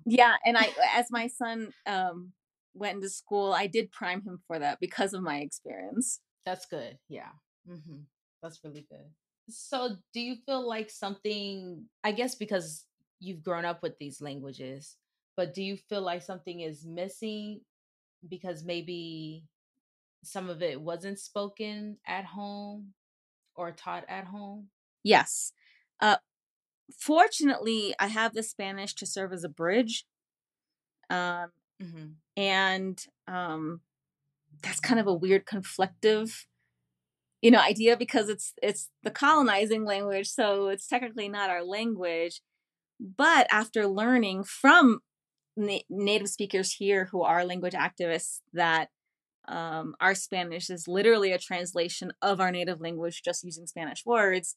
[0.09, 2.31] Yeah, and I, as my son um,
[2.73, 6.21] went into school, I did prime him for that because of my experience.
[6.45, 6.97] That's good.
[7.09, 7.31] Yeah.
[7.69, 7.99] Mm-hmm.
[8.41, 9.05] That's really good.
[9.49, 12.85] So, do you feel like something, I guess because
[13.19, 14.95] you've grown up with these languages,
[15.35, 17.61] but do you feel like something is missing
[18.29, 19.43] because maybe
[20.23, 22.93] some of it wasn't spoken at home
[23.55, 24.67] or taught at home?
[25.03, 25.51] Yes.
[25.99, 26.17] Uh,
[26.95, 30.05] fortunately, I have the Spanish to serve as a bridge.
[31.09, 32.05] Um, mm-hmm.
[32.35, 33.81] And um,
[34.61, 36.45] that's kind of a weird conflictive
[37.41, 42.41] you know idea because it's it's the colonizing language so it's technically not our language
[42.99, 44.99] but after learning from
[45.55, 48.89] na- native speakers here who are language activists that
[49.47, 54.55] um, our spanish is literally a translation of our native language just using spanish words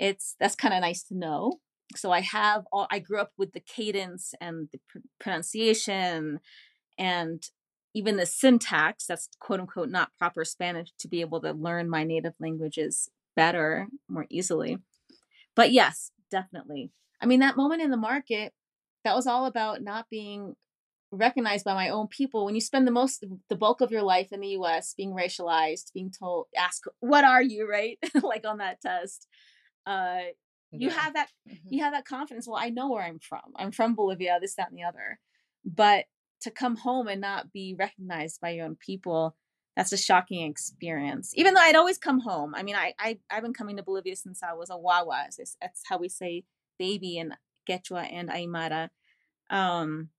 [0.00, 1.60] it's that's kind of nice to know.
[1.96, 6.38] So i have all i grew up with the cadence and the pr- pronunciation
[6.98, 7.42] and
[7.94, 12.04] even the syntax that's quote unquote not proper spanish to be able to learn my
[12.04, 14.78] native languages better more easily.
[15.56, 16.92] But yes definitely.
[17.20, 18.52] I mean that moment in the market
[19.02, 20.54] that was all about not being
[21.10, 22.44] recognized by my own people.
[22.44, 25.92] When you spend the most the bulk of your life in the us being racialized
[25.92, 27.68] being told ask what are you?
[27.68, 27.98] right?
[28.22, 29.26] Like on that test
[29.86, 30.20] uh
[30.72, 30.94] you yeah.
[30.94, 31.68] have that mm-hmm.
[31.68, 33.40] you have that confidence well i know where i'm from.
[33.56, 35.18] I'm from bolivia this that and the other.
[35.64, 36.06] But
[36.42, 39.36] to come home and not be recognized by your own people
[39.76, 41.32] that's a shocking experience.
[41.36, 44.16] Even though i'd always come home i mean i, I i've been coming to bolivia
[44.16, 46.44] since i was a wawa that's how we say
[46.78, 47.34] baby in
[47.68, 48.88] quechua and aymara.
[49.48, 50.10] Um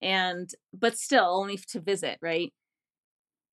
[0.00, 2.52] and but still only to visit right?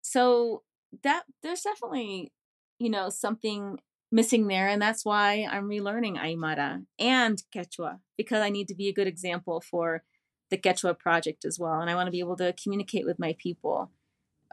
[0.02, 0.64] So
[1.04, 2.32] that there's definitely
[2.80, 3.80] you know something
[4.12, 8.88] missing there and that's why i'm relearning aymara and quechua because i need to be
[8.88, 10.04] a good example for
[10.50, 11.80] the Quechua project as well.
[11.80, 13.92] And I want to be able to communicate with my people.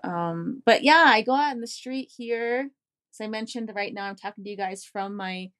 [0.04, 2.70] Um, but yeah, I go out in the street here.
[3.12, 5.50] As I mentioned, right now I'm talking to you guys from my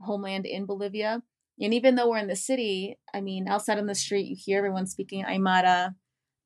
[0.00, 1.22] homeland in Bolivia.
[1.60, 4.58] And even though we're in the city, I mean, outside on the street, you hear
[4.58, 5.94] everyone speaking Aymara,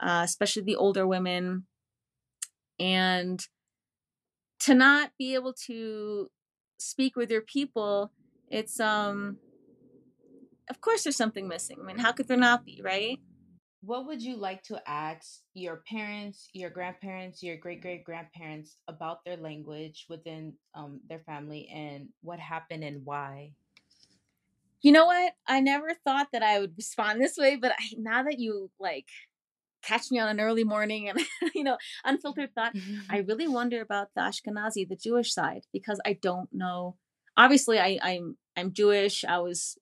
[0.01, 1.66] uh, especially the older women.
[2.79, 3.40] And
[4.61, 6.31] to not be able to
[6.79, 8.12] speak with your people,
[8.49, 9.38] it's um
[10.71, 11.79] of course there's something missing.
[11.81, 13.19] I mean, how could there not be, right?
[13.81, 19.25] What would you like to ask your parents, your grandparents, your great great grandparents about
[19.25, 23.53] their language within um, their family and what happened and why?
[24.81, 25.35] You know what?
[25.47, 29.09] I never thought that I would respond this way, but I, now that you like
[29.83, 31.21] catch me on an early morning and
[31.55, 32.75] you know unfiltered thought,
[33.09, 36.97] I really wonder about the Ashkenazi, the Jewish side, because I don't know.
[37.37, 39.25] Obviously, I, I'm I'm Jewish.
[39.25, 39.79] I was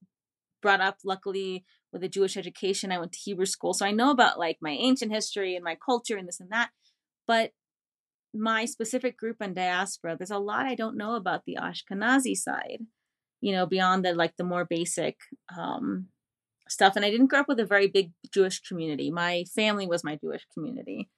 [0.63, 2.93] brought up luckily with a Jewish education.
[2.93, 5.77] I went to Hebrew school, so I know about like my ancient history and my
[5.85, 6.71] culture and this and that.
[7.27, 7.53] But
[8.35, 12.83] my specific group and diaspora, there's a lot I don't know about the Ashkenazi side,
[13.41, 15.17] you know, beyond the like the more basic
[15.57, 16.09] um,
[16.68, 16.96] stuff.
[16.96, 19.11] And I didn't grow up with a very big Jewish community.
[19.11, 21.09] My family was my Jewish community.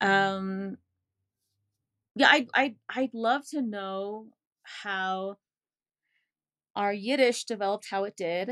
[0.00, 0.78] Um,
[2.14, 4.26] yeah, I I I'd love to know
[4.62, 5.38] how
[6.74, 8.50] our Yiddish developed how it did.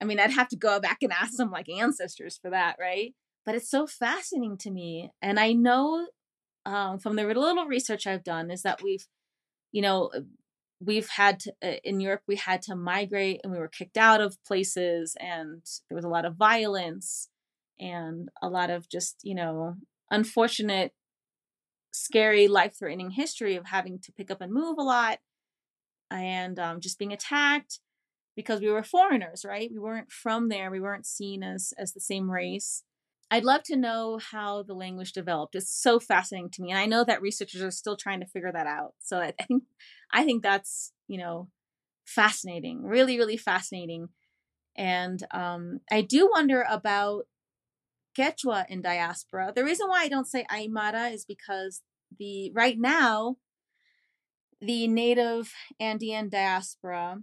[0.00, 3.14] I mean, I'd have to go back and ask some like ancestors for that, right?
[3.44, 5.10] But it's so fascinating to me.
[5.20, 6.08] And I know
[6.66, 9.06] um, from the little research I've done is that we've,
[9.72, 10.10] you know,
[10.84, 14.20] we've had to, uh, in Europe, we had to migrate and we were kicked out
[14.20, 17.28] of places and there was a lot of violence
[17.78, 19.76] and a lot of just, you know,
[20.10, 20.92] unfortunate,
[21.92, 25.18] scary, life threatening history of having to pick up and move a lot
[26.10, 27.80] and um, just being attacked
[28.36, 29.70] because we were foreigners, right?
[29.72, 30.70] We weren't from there.
[30.70, 32.82] We weren't seen as as the same race.
[33.32, 35.54] I'd love to know how the language developed.
[35.54, 38.52] It's so fascinating to me, and I know that researchers are still trying to figure
[38.52, 38.92] that out.
[38.98, 39.62] So I think
[40.12, 41.48] I think that's you know
[42.04, 44.10] fascinating, really, really fascinating.
[44.76, 47.22] And um, I do wonder about
[48.14, 49.52] Quechua in diaspora.
[49.56, 51.80] The reason why I don't say Aymara is because
[52.18, 53.36] the right now
[54.60, 57.22] the native Andean diaspora,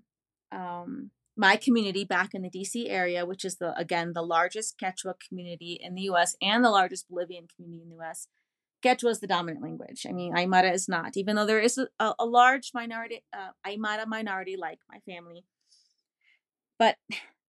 [0.51, 5.13] um, my community back in the DC area, which is the again the largest Quechua
[5.25, 6.35] community in the U.S.
[6.41, 8.27] and the largest Bolivian community in the U.S.
[8.83, 10.05] Quechua is the dominant language.
[10.07, 14.05] I mean, Aymara is not, even though there is a, a large minority, uh, Aymara
[14.05, 15.45] minority like my family.
[16.77, 16.97] But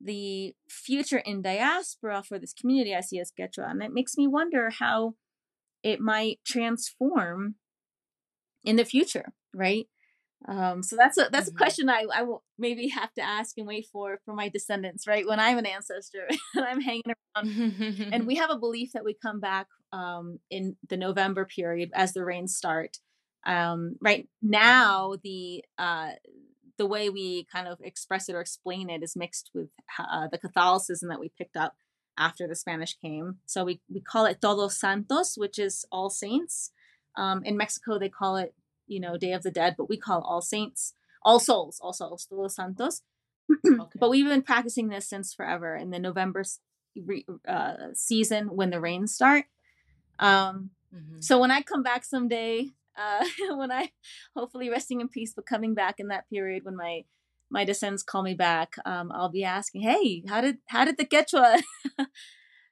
[0.01, 3.71] the future in diaspora for this community I see as Quechua.
[3.71, 5.15] And it makes me wonder how
[5.83, 7.57] it might transform
[8.65, 9.89] in the future, right?
[10.49, 11.57] Um, so that's a that's mm-hmm.
[11.57, 15.07] a question I, I will maybe have to ask and wait for for my descendants,
[15.07, 15.27] right?
[15.27, 17.03] When I'm an ancestor and I'm hanging
[17.37, 21.91] around, and we have a belief that we come back um, in the November period
[21.95, 22.99] as the rains start.
[23.47, 26.13] Um, right now, the uh,
[26.81, 30.39] the way we kind of express it or explain it is mixed with uh, the
[30.39, 31.75] Catholicism that we picked up
[32.17, 33.37] after the Spanish came.
[33.45, 36.71] So we, we call it Todos Santos, which is All Saints.
[37.17, 38.55] Um, in Mexico, they call it,
[38.91, 42.27] you know, Day of the Dead, but we call All Saints, All Souls, All Souls,
[42.27, 43.03] Todos Santos.
[43.67, 43.99] okay.
[43.99, 46.45] But we've been practicing this since forever in the November
[47.47, 49.45] uh, season when the rains start.
[50.19, 51.21] Um, mm-hmm.
[51.21, 53.25] So when I come back someday, uh,
[53.57, 53.93] when I
[54.37, 57.05] hopefully resting in peace, but coming back in that period when my
[57.53, 61.05] my descendants call me back, um, I'll be asking, "Hey, how did how did the
[61.05, 61.63] Quechua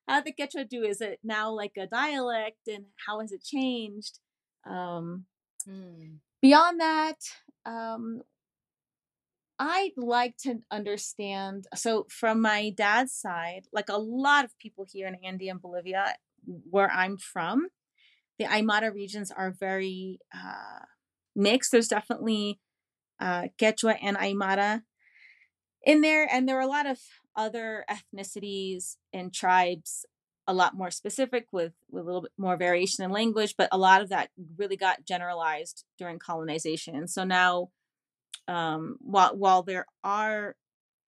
[0.09, 0.85] how did the Quechua do?
[0.85, 4.21] Is it now like a dialect, and how has it changed?"
[4.69, 5.25] Um,
[5.69, 6.19] mm.
[6.41, 7.17] Beyond that,
[7.67, 8.23] um,
[9.59, 11.67] I'd like to understand.
[11.75, 16.91] So, from my dad's side, like a lot of people here in Andean Bolivia, where
[16.91, 17.69] I'm from,
[18.39, 20.85] the Aymara regions are very uh,
[21.35, 21.73] mixed.
[21.73, 22.61] There's definitely
[23.21, 24.83] uh, Quechua and Aymara
[25.85, 26.99] in there, and there are a lot of
[27.35, 30.07] other ethnicities and tribes
[30.49, 33.79] a lot more specific with, with a little bit more variation in language, but a
[33.79, 37.07] lot of that really got generalized during colonization.
[37.07, 37.69] So now,
[38.49, 40.57] um, while while there are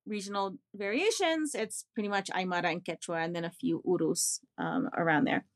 [0.07, 5.25] regional variations, it's pretty much Aymara and Quechua, and then a few Urus um, around
[5.25, 5.47] there.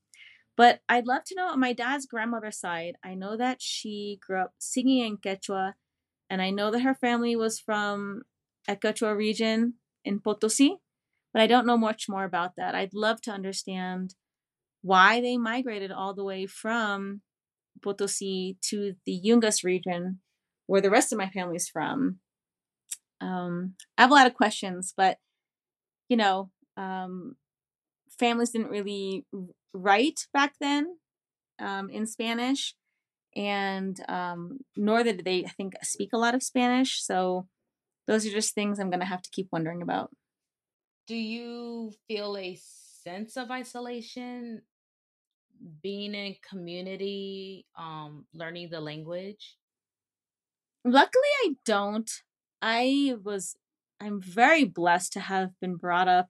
[0.57, 4.41] But I'd love to know on my dad's grandmother's side, I know that she grew
[4.41, 5.75] up singing in Quechua,
[6.31, 8.23] and I know that her family was from
[8.67, 9.75] a Quechua region
[10.07, 10.81] in Potosi,
[11.35, 12.77] but I don't know much more about that.
[12.77, 14.15] I'd love to understand
[14.83, 17.23] why they migrated all the way from
[17.83, 20.21] Potosi to the Yungas region,
[20.67, 22.21] where the rest of my family's from.
[23.21, 25.19] Um, I have a lot of questions, but
[26.09, 27.35] you know, um,
[28.17, 29.27] families didn't really
[29.73, 30.99] write back then
[31.59, 32.75] um, in Spanish,
[33.35, 37.03] and um, nor did they, I think, speak a lot of Spanish.
[37.03, 37.49] So
[38.07, 40.11] those are just things I'm going to have to keep wondering about.
[41.07, 42.59] Do you feel a
[43.05, 44.63] sense of isolation
[45.83, 49.57] being in community, um, learning the language?
[50.85, 52.11] Luckily, I don't.
[52.63, 53.57] I was,
[54.01, 56.29] I'm very blessed to have been brought up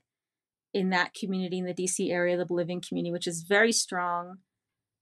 [0.73, 4.39] in that community in the DC area, the Bolivian community, which is very strong,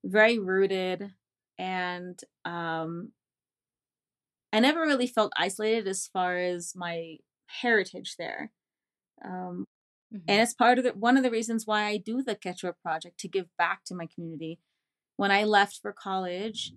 [0.04, 1.12] very rooted,
[1.58, 3.12] and um,
[4.52, 8.52] I never really felt isolated as far as my heritage there.
[9.24, 9.66] Um,
[10.12, 10.24] mm-hmm.
[10.28, 13.18] And it's part of the, one of the reasons why I do the Quechua project
[13.20, 14.58] to give back to my community.
[15.16, 16.72] When I left for college,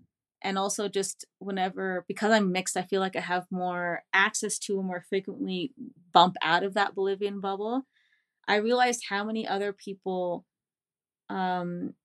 [0.46, 4.78] and also just whenever because I'm mixed, I feel like I have more access to
[4.78, 5.74] and more frequently
[6.14, 7.88] bump out of that Bolivian bubble.
[8.48, 10.46] I realized how many other people,
[11.30, 11.96] um,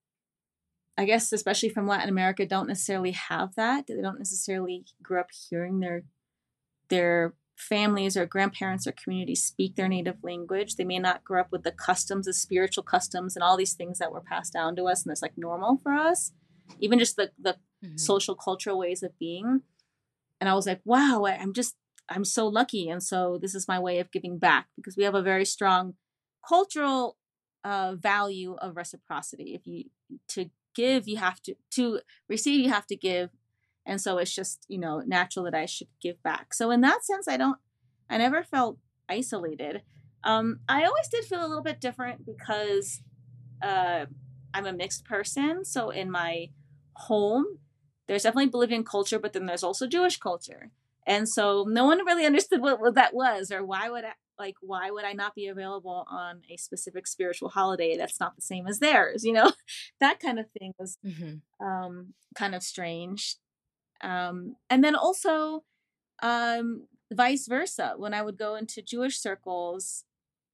[0.97, 3.87] I guess, especially from Latin America, don't necessarily have that.
[3.87, 6.05] They don't necessarily grow up hearing their
[6.89, 10.77] their families or grandparents or communities speak their native language.
[10.77, 13.99] They may not grow up with the customs, the spiritual customs, and all these things
[13.99, 16.33] that were passed down to us, and it's like normal for us.
[16.79, 17.97] Even just the the mm-hmm.
[17.97, 19.63] social cultural ways of being.
[20.41, 21.77] And I was like, wow, I'm just
[22.09, 25.15] I'm so lucky, and so this is my way of giving back because we have
[25.15, 25.95] a very strong
[26.49, 27.17] cultural
[27.65, 29.55] uh, value of reciprocity.
[29.55, 29.85] If you
[30.29, 33.31] to give, you have to to receive, you have to give,
[33.87, 36.55] and so it's just you know natural that I should give back.
[36.55, 37.59] So in that sense, I don't,
[38.09, 39.83] I never felt isolated.
[40.23, 43.03] Um, I always did feel a little bit different because
[43.63, 44.07] uh,
[44.53, 45.65] I'm a mixed person.
[45.65, 46.51] So in my
[46.95, 47.59] home,
[48.07, 50.71] there's definitely Bolivian culture, but then there's also Jewish culture.
[51.07, 54.57] And so no one really understood what, what that was or why would I, like
[54.63, 58.67] why would i not be available on a specific spiritual holiday that's not the same
[58.67, 59.53] as theirs you know
[60.01, 61.65] that kind of thing was mm-hmm.
[61.65, 63.37] um, kind of strange
[64.03, 65.65] um, and then also
[66.23, 70.05] um, vice versa when i would go into jewish circles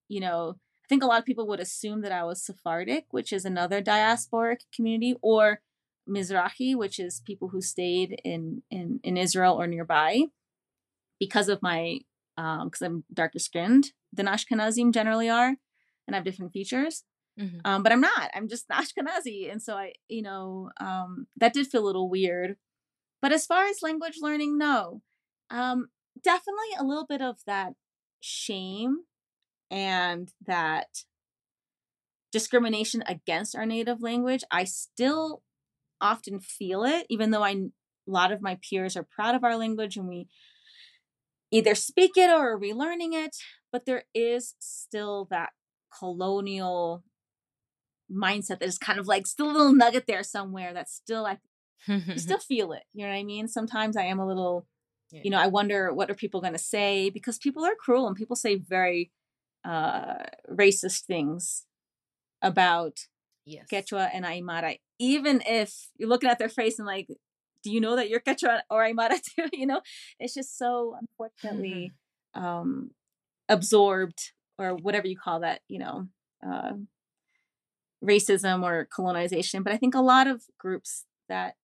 [0.09, 3.33] you know i think a lot of people would assume that i was sephardic which
[3.33, 5.61] is another diasporic community or
[6.09, 10.23] mizrahi which is people who stayed in in, in israel or nearby
[11.19, 11.99] because of my
[12.37, 15.57] because um, I'm darker skinned than Ashkenazim generally are,
[16.07, 17.05] and I have different features.
[17.41, 17.59] Mm-hmm.
[17.65, 18.31] Um, but I'm not.
[18.35, 22.57] I'm just Ashkenazi, and so I, you know, um, that did feel a little weird.
[23.21, 25.03] But as far as language learning, no,
[25.51, 25.89] um,
[26.23, 27.75] definitely a little bit of that
[28.21, 29.01] shame
[29.71, 31.05] and that
[32.33, 35.43] discrimination against our native language, I still
[36.01, 37.71] often feel it, even though I a
[38.07, 40.29] lot of my peers are proud of our language and we
[41.51, 43.37] either speak it or are relearning it,
[43.73, 45.51] but there is still that
[45.99, 47.03] colonial
[48.13, 51.39] mindset that is kind of like still a little nugget there somewhere that's still I
[51.87, 52.85] you still feel it.
[52.93, 53.49] You know what I mean?
[53.49, 54.67] Sometimes I am a little
[55.11, 55.21] yeah.
[55.25, 58.17] you know, I wonder what are people going to say because people are cruel and
[58.17, 59.11] people say very
[59.65, 61.65] uh racist things
[62.43, 63.07] about
[63.45, 63.67] yes.
[63.73, 67.09] Quechua and Aymara even if you're looking at their face and like
[67.63, 69.49] do you know that you're Quechua or Aymara too?
[69.53, 69.81] you know,
[70.21, 71.93] it's just so unfortunately
[72.35, 72.91] um
[73.49, 76.09] absorbed or whatever you call that, you know,
[76.47, 76.73] uh
[78.05, 81.55] racism or colonization, but I think a lot of groups that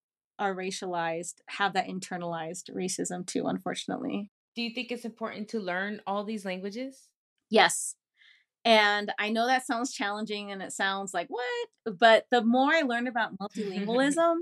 [0.42, 4.30] are racialized have that internalized racism too, unfortunately.
[4.56, 7.08] Do you think it's important to learn all these languages?
[7.48, 7.94] Yes.
[8.64, 11.98] And I know that sounds challenging and it sounds like what?
[11.98, 14.34] But the more I learned about multilingualism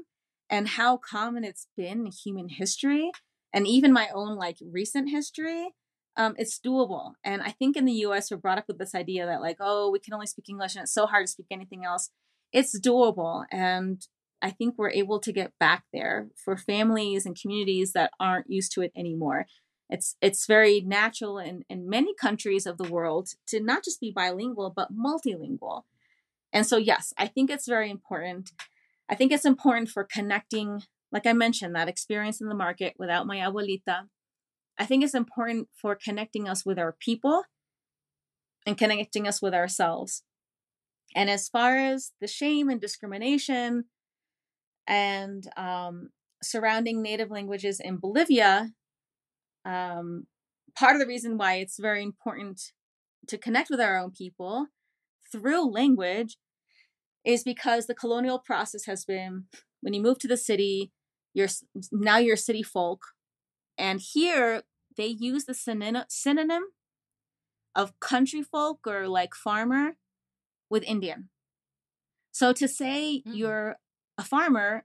[0.48, 3.10] and how common it's been in human history
[3.52, 5.74] and even my own like recent history,
[6.16, 7.12] um, it's doable.
[7.22, 9.90] And I think in the US, we're brought up with this idea that, like, oh,
[9.90, 12.10] we can only speak English and it's so hard to speak anything else.
[12.52, 13.44] It's doable.
[13.50, 14.02] And
[14.42, 18.72] I think we're able to get back there for families and communities that aren't used
[18.72, 19.46] to it anymore.
[19.88, 24.12] It's it's very natural in, in many countries of the world to not just be
[24.14, 25.82] bilingual, but multilingual.
[26.52, 28.52] And so, yes, I think it's very important.
[29.08, 30.82] I think it's important for connecting,
[31.12, 34.06] like I mentioned, that experience in the market without my abuelita
[34.80, 37.44] I think it's important for connecting us with our people
[38.64, 40.22] and connecting us with ourselves.
[41.14, 43.84] And as far as the shame and discrimination
[44.90, 46.10] and um,
[46.42, 48.70] surrounding native languages in Bolivia,
[49.64, 50.26] um,
[50.76, 52.60] part of the reason why it's very important
[53.28, 54.66] to connect with our own people
[55.30, 56.36] through language
[57.24, 59.44] is because the colonial process has been
[59.80, 60.90] when you move to the city,
[61.34, 61.48] you're
[61.92, 63.02] now you're city folk,
[63.78, 64.62] and here
[64.96, 65.54] they use the
[66.08, 66.64] synonym
[67.76, 69.92] of country folk or like farmer
[70.68, 71.28] with Indian.
[72.32, 73.36] So to say mm.
[73.36, 73.76] you're
[74.20, 74.84] a farmer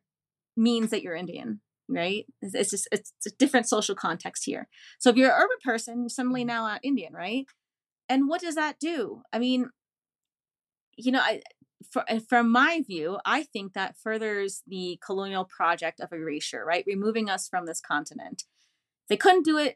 [0.56, 1.60] means that you're Indian,
[1.90, 2.26] right?
[2.42, 4.68] It's just it's a different social context here.
[4.98, 7.46] So if you're an urban person, you're suddenly now now Indian, right?
[8.08, 9.22] And what does that do?
[9.34, 9.70] I mean,
[10.98, 11.42] you know, I
[11.92, 16.86] for, from my view, I think that furthers the colonial project of erasure, right?
[16.88, 18.44] Removing us from this continent.
[19.10, 19.76] They couldn't do it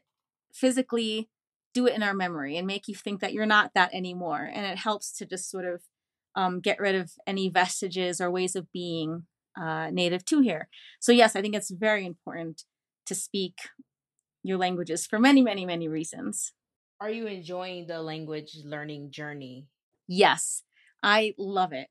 [0.52, 1.28] physically
[1.72, 4.50] do it in our memory and make you think that you're not that anymore.
[4.52, 5.82] And it helps to just sort of
[6.34, 9.26] um, get rid of any vestiges or ways of being
[9.60, 10.68] uh, native to here.
[11.00, 12.64] So, yes, I think it's very important
[13.06, 13.58] to speak
[14.42, 16.52] your languages for many, many, many reasons.
[17.00, 19.66] Are you enjoying the language learning journey?
[20.06, 20.62] Yes,
[21.02, 21.88] I love it.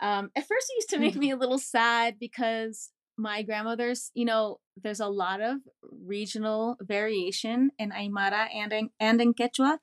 [0.00, 4.24] Um, at first, it used to make me a little sad because my grandmother's, you
[4.24, 9.78] know, there's a lot of regional variation in Aymara and in, and in Quechua.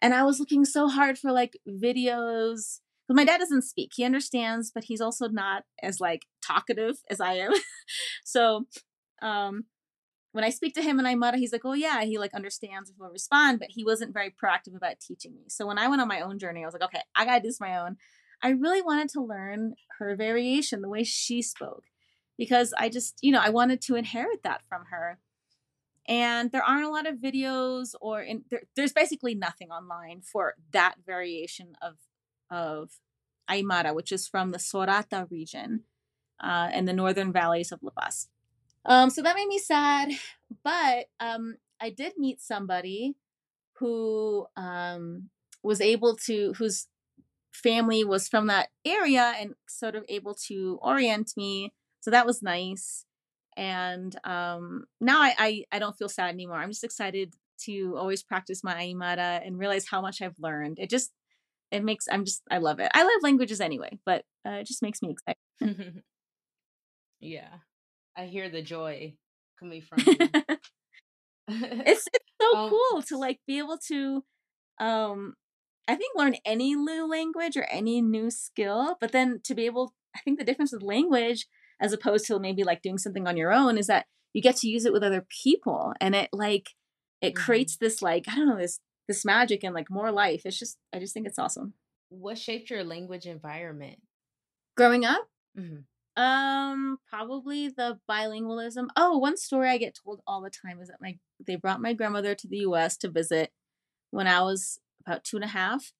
[0.00, 2.80] And I was looking so hard for like videos.
[3.12, 3.92] But my dad doesn't speak.
[3.94, 7.52] He understands, but he's also not as like talkative as I am.
[8.24, 8.64] so
[9.20, 9.64] um
[10.32, 12.98] when I speak to him in Aymara, he's like, oh yeah, he like understands and
[12.98, 15.42] will respond, but he wasn't very proactive about teaching me.
[15.48, 17.48] So when I went on my own journey, I was like, okay, I gotta do
[17.48, 17.98] this my own.
[18.42, 21.84] I really wanted to learn her variation, the way she spoke
[22.38, 25.18] because I just, you know, I wanted to inherit that from her.
[26.08, 30.54] And there aren't a lot of videos or in, there, there's basically nothing online for
[30.72, 31.98] that variation of
[32.52, 32.90] of
[33.50, 35.84] Aymara, which is from the Sorata region
[36.40, 38.28] uh, in the northern valleys of La Paz.
[38.84, 40.10] Um, so that made me sad,
[40.64, 43.14] but um, I did meet somebody
[43.78, 45.30] who um,
[45.62, 46.88] was able to, whose
[47.52, 51.72] family was from that area and sort of able to orient me
[52.02, 53.06] so that was nice.
[53.56, 56.56] And um now I, I i don't feel sad anymore.
[56.56, 57.34] I'm just excited
[57.64, 60.78] to always practice my aymara and realize how much i've learned.
[60.78, 61.12] It just
[61.72, 62.90] it makes i'm just i love it.
[62.94, 66.02] I love languages anyway but uh, it just makes me excited.
[67.22, 67.48] Yeah.
[68.18, 69.14] I hear the joy
[69.58, 70.16] coming from you.
[71.48, 74.24] It's, it's so um, cool to like be able to
[74.78, 75.34] um
[75.88, 79.92] i think learn any new language or any new skill but then to be able
[80.16, 81.46] i think the difference with language
[81.80, 84.68] as opposed to maybe like doing something on your own is that you get to
[84.68, 86.70] use it with other people and it like
[87.20, 87.44] it mm-hmm.
[87.44, 88.78] creates this like i don't know this
[89.08, 91.74] this magic and like more life it's just i just think it's awesome
[92.08, 93.98] what shaped your language environment
[94.76, 95.28] growing up
[95.58, 96.22] mm-hmm.
[96.22, 101.00] um probably the bilingualism oh one story i get told all the time is that
[101.00, 103.50] my they brought my grandmother to the us to visit
[104.10, 105.92] when i was about two and a half.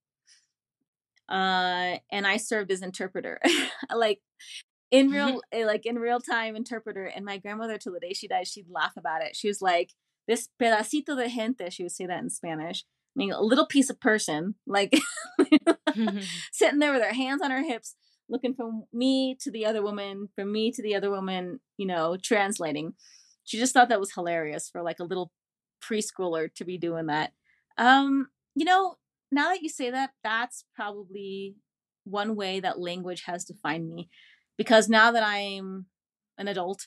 [1.29, 3.41] Uh, and I served as interpreter,
[3.95, 4.21] like
[4.91, 7.07] in real, eh, like in real time interpreter.
[7.07, 9.37] And my grandmother, till the day she died, she'd laugh about it.
[9.37, 9.91] She was like,
[10.27, 13.91] "This pedacito de gente," she would say that in Spanish, I meaning a little piece
[13.91, 14.99] of person, like
[16.53, 17.95] sitting there with her hands on her hips,
[18.29, 22.17] looking from me to the other woman, from me to the other woman, you know,
[22.23, 22.95] translating.
[23.45, 25.31] She just thought that was hilarious for like a little
[25.83, 27.33] preschooler to be doing that.
[27.77, 28.97] Um, you know,
[29.31, 31.57] now that you say that, that's probably
[32.05, 34.09] one way that language has defined me.
[34.57, 35.87] Because now that I'm
[36.39, 36.87] an adult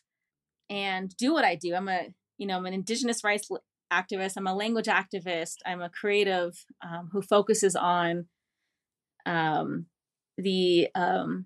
[0.70, 2.08] and do what I do, I'm a,
[2.38, 3.50] you know, I'm an indigenous rights
[3.92, 8.26] activist, I'm a language activist, I'm a creative um, who focuses on
[9.26, 9.88] um,
[10.38, 11.46] the um,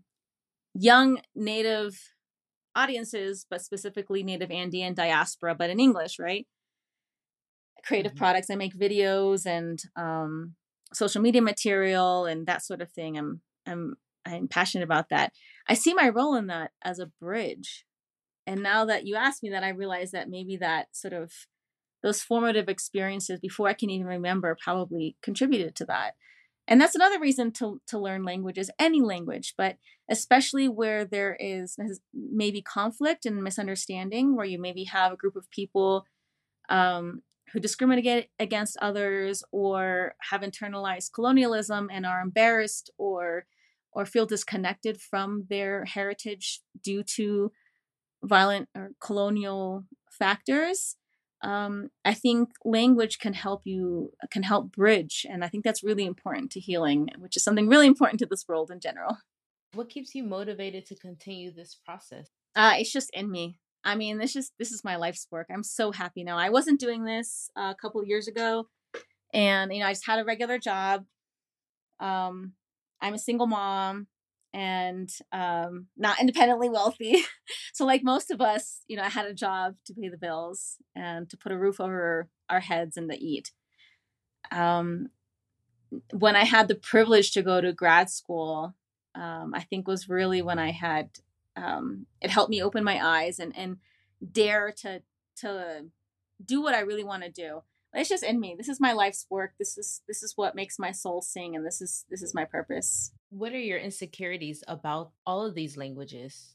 [0.73, 1.99] young native
[2.75, 6.47] audiences, but specifically native Andean diaspora, but in English, right?
[7.85, 8.19] Creative mm-hmm.
[8.19, 8.49] products.
[8.49, 10.55] I make videos and um,
[10.93, 13.17] social media material and that sort of thing.
[13.17, 15.33] I'm I'm I'm passionate about that.
[15.67, 17.85] I see my role in that as a bridge.
[18.49, 21.31] And now that you ask me that, I realize that maybe that sort of
[22.01, 26.13] those formative experiences before I can even remember probably contributed to that.
[26.67, 29.77] And that's another reason to, to learn languages, any language, but
[30.09, 31.77] especially where there is
[32.11, 36.05] maybe conflict and misunderstanding, where you maybe have a group of people
[36.69, 37.21] um,
[37.53, 43.45] who discriminate against others or have internalized colonialism and are embarrassed or
[43.91, 47.51] or feel disconnected from their heritage due to
[48.23, 50.95] violent or colonial factors
[51.41, 56.05] um, i think language can help you can help bridge and i think that's really
[56.05, 59.17] important to healing which is something really important to this world in general
[59.73, 64.17] what keeps you motivated to continue this process uh, it's just in me I mean,
[64.17, 65.47] this is this is my life's work.
[65.49, 66.37] I'm so happy now.
[66.37, 68.67] I wasn't doing this a couple years ago,
[69.33, 71.05] and you know, I just had a regular job.
[71.99, 72.53] Um,
[73.01, 74.07] I'm a single mom
[74.53, 77.23] and um, not independently wealthy.
[77.73, 80.77] so, like most of us, you know, I had a job to pay the bills
[80.95, 83.51] and to put a roof over our heads and to eat.
[84.51, 85.09] Um,
[86.13, 88.75] when I had the privilege to go to grad school,
[89.15, 91.09] um, I think was really when I had
[91.55, 93.77] um, it helped me open my eyes and and
[94.31, 95.01] dare to
[95.37, 95.85] to
[96.43, 97.63] do what I really want to do.
[97.93, 98.55] It's just in me.
[98.57, 99.53] This is my life's work.
[99.57, 102.45] This is this is what makes my soul sing, and this is this is my
[102.45, 103.11] purpose.
[103.29, 106.53] What are your insecurities about all of these languages?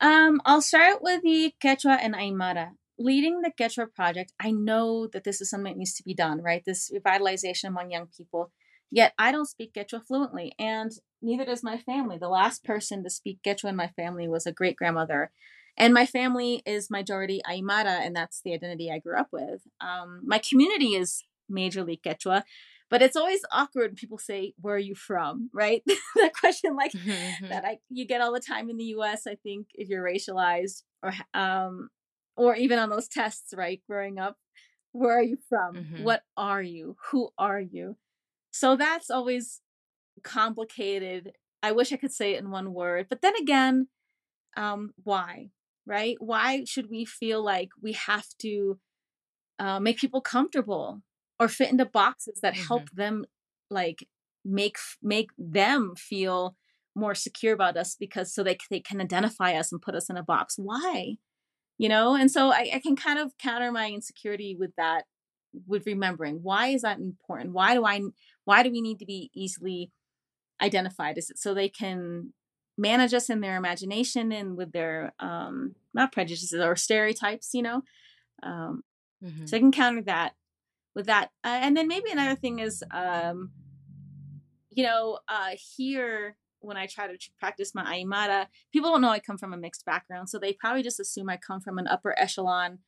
[0.00, 2.70] Um, I'll start with the Quechua and Aymara.
[2.98, 6.42] Leading the Quechua project, I know that this is something that needs to be done,
[6.42, 6.62] right?
[6.64, 8.52] This revitalization among young people.
[8.90, 10.90] Yet I don't speak Quechua fluently, and
[11.22, 12.18] neither does my family.
[12.18, 15.30] The last person to speak Quechua in my family was a great grandmother.
[15.76, 19.62] And my family is majority Aymara, and that's the identity I grew up with.
[19.80, 22.44] Um, my community is majorly Quechua,
[22.90, 25.82] but it's always awkward when people say, "Where are you from?" Right?
[26.14, 27.48] that question, like mm-hmm.
[27.48, 29.26] that, I you get all the time in the U.S.
[29.26, 31.88] I think if you're racialized, or um,
[32.36, 33.80] or even on those tests, right?
[33.88, 34.36] Growing up,
[34.92, 35.74] where are you from?
[35.74, 36.04] Mm-hmm.
[36.04, 36.96] What are you?
[37.10, 37.96] Who are you?
[38.52, 39.60] So that's always
[40.22, 41.32] complicated.
[41.64, 43.06] I wish I could say it in one word.
[43.10, 43.88] But then again,
[44.56, 45.50] um, why?
[45.86, 46.16] Right?
[46.18, 48.78] Why should we feel like we have to
[49.58, 51.02] uh, make people comfortable
[51.38, 52.66] or fit into boxes that mm-hmm.
[52.66, 53.24] help them
[53.70, 54.06] like
[54.44, 56.56] make make them feel
[56.96, 60.16] more secure about us because so they they can identify us and put us in
[60.16, 60.54] a box?
[60.56, 61.16] Why?
[61.76, 65.04] You know, and so I, I can kind of counter my insecurity with that
[65.66, 68.00] with remembering why is that important why do i
[68.44, 69.90] why do we need to be easily
[70.62, 72.32] identified is it so they can
[72.76, 77.82] manage us in their imagination and with their um not prejudices or stereotypes you know
[78.42, 78.82] um
[79.24, 79.46] mm-hmm.
[79.46, 80.34] so i can counter that
[80.94, 83.50] with that uh, and then maybe another thing is um
[84.70, 89.18] you know uh here when I try to practice my Aymara, people don't know I
[89.18, 90.30] come from a mixed background.
[90.30, 92.78] So they probably just assume I come from an upper echelon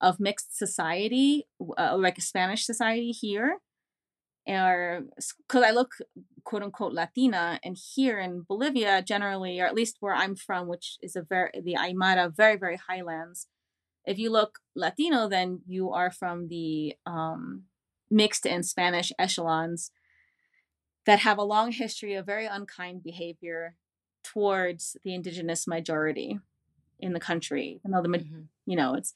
[0.00, 1.46] of mixed society,
[1.78, 3.58] uh, like a Spanish society here,
[4.58, 5.02] or
[5.46, 5.92] because I look
[6.44, 10.98] quote unquote Latina, and here in Bolivia, generally, or at least where I'm from, which
[11.00, 13.46] is a very the Aymara, very very highlands.
[14.06, 17.64] If you look Latino, then you are from the um,
[18.10, 19.92] mixed and Spanish echelons
[21.06, 23.76] that have a long history of very unkind behavior
[24.22, 26.38] towards the indigenous majority
[26.98, 27.80] in the country.
[27.80, 28.42] Even though the mm-hmm.
[28.66, 29.14] you know it's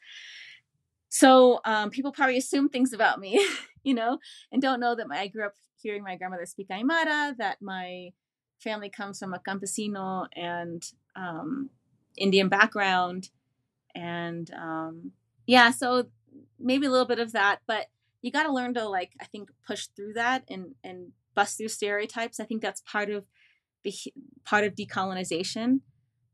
[1.09, 3.45] so um, people probably assume things about me,
[3.85, 4.19] you know,
[4.51, 8.11] and don't know that my, I grew up hearing my grandmother speak Aymara, that my
[8.59, 10.83] family comes from a campesino and
[11.15, 11.71] um,
[12.17, 13.31] Indian background.
[13.95, 15.13] And um,
[15.47, 16.07] yeah, so
[16.59, 17.61] maybe a little bit of that.
[17.67, 17.87] But
[18.23, 21.69] you got to learn to like I think push through that and and bust through
[21.69, 22.41] stereotypes.
[22.41, 23.27] I think that's part of
[23.85, 23.93] the
[24.45, 25.81] part of decolonization.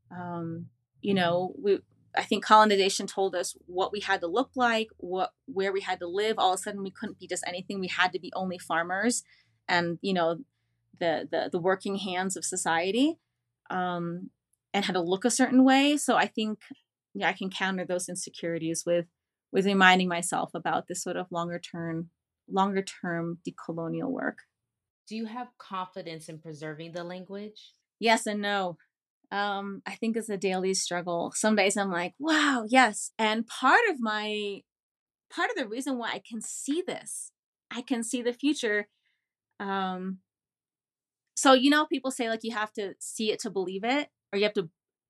[0.09, 0.67] Um,
[1.01, 1.79] you know, we
[2.15, 5.99] I think colonization told us what we had to look like, what where we had
[5.99, 6.35] to live.
[6.37, 7.79] All of a sudden, we couldn't be just anything.
[7.79, 9.23] We had to be only farmers,
[9.67, 10.39] and you know,
[10.99, 13.19] the the, the working hands of society,
[13.69, 14.29] um,
[14.73, 15.97] and had to look a certain way.
[15.97, 16.59] So I think
[17.13, 19.05] yeah, I can counter those insecurities with
[19.51, 22.09] with reminding myself about this sort of longer term
[22.49, 24.39] longer term decolonial work.
[25.07, 27.73] Do you have confidence in preserving the language?
[27.99, 28.77] Yes and no.
[29.31, 31.31] Um, I think it's a daily struggle.
[31.33, 33.11] Some days I'm like, wow, yes.
[33.17, 34.61] And part of my
[35.33, 37.31] part of the reason why I can see this,
[37.71, 38.87] I can see the future.
[39.59, 40.17] Um,
[41.35, 44.37] so you know, people say like you have to see it to believe it, or
[44.37, 44.69] you have to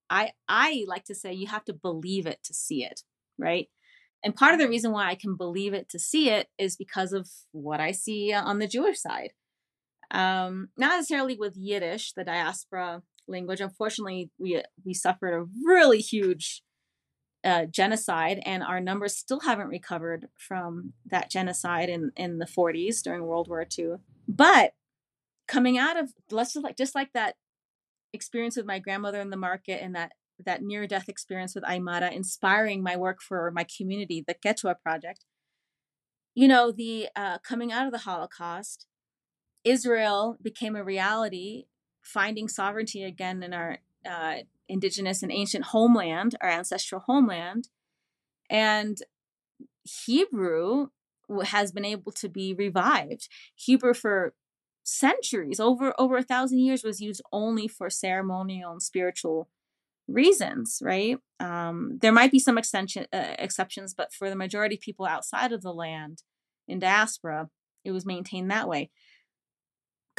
[0.10, 3.02] I I like to say you have to believe it to see it,
[3.40, 3.70] right?
[4.24, 7.12] And part of the reason why I can believe it to see it is because
[7.14, 9.32] of what I see on the Jewish side.
[10.12, 13.02] Um, not necessarily with Yiddish, the diaspora
[13.32, 13.62] language.
[13.62, 16.64] Unfortunately, we we suffered a really huge
[17.44, 23.02] uh, genocide, and our numbers still haven't recovered from that genocide in in the 40s
[23.02, 23.96] during World War II.
[24.28, 24.74] But
[25.48, 27.36] coming out of let's just like just like that
[28.14, 30.12] experience with my grandmother in the market and that
[30.46, 35.26] that near death experience with Aymara inspiring my work for my community, the Quechua Project.
[36.34, 38.88] You know, the uh, coming out of the Holocaust,
[39.64, 41.66] Israel became a reality,
[42.02, 43.78] finding sovereignty again in our
[44.10, 44.38] uh,
[44.68, 47.70] indigenous and ancient homeland, our ancestral homeland.
[48.50, 48.98] And
[49.84, 50.88] Hebrew
[51.46, 53.30] has been able to be revived.
[53.56, 54.34] Hebrew for
[54.84, 59.48] centuries, over over a thousand years, was used only for ceremonial and spiritual
[60.08, 61.18] reasons, right?
[61.40, 65.52] Um, there might be some extension, uh, exceptions, but for the majority of people outside
[65.52, 66.24] of the land
[66.68, 67.50] in diaspora,
[67.84, 68.90] it was maintained that way.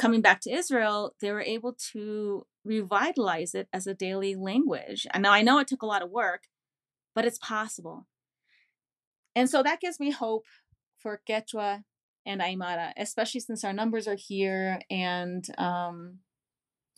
[0.03, 5.07] Coming back to Israel, they were able to revitalize it as a daily language.
[5.13, 6.43] And now I know it took a lot of work,
[7.15, 8.05] but it's possible.
[9.33, 10.43] And so that gives me hope
[10.99, 11.85] for Quechua
[12.25, 16.17] and Aymara, especially since our numbers are here and um,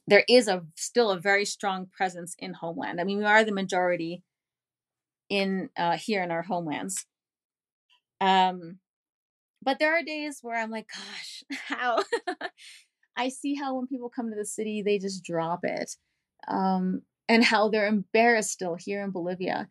[0.08, 3.00] there is a still a very strong presence in homeland.
[3.00, 4.24] I mean, we are the majority
[5.30, 7.06] in uh, here in our homelands.
[8.20, 8.80] Um,
[9.62, 12.04] but there are days where I'm like, gosh, how?
[13.18, 15.96] I see how when people come to the city, they just drop it,
[16.48, 19.68] um, and how they're embarrassed still here in Bolivia.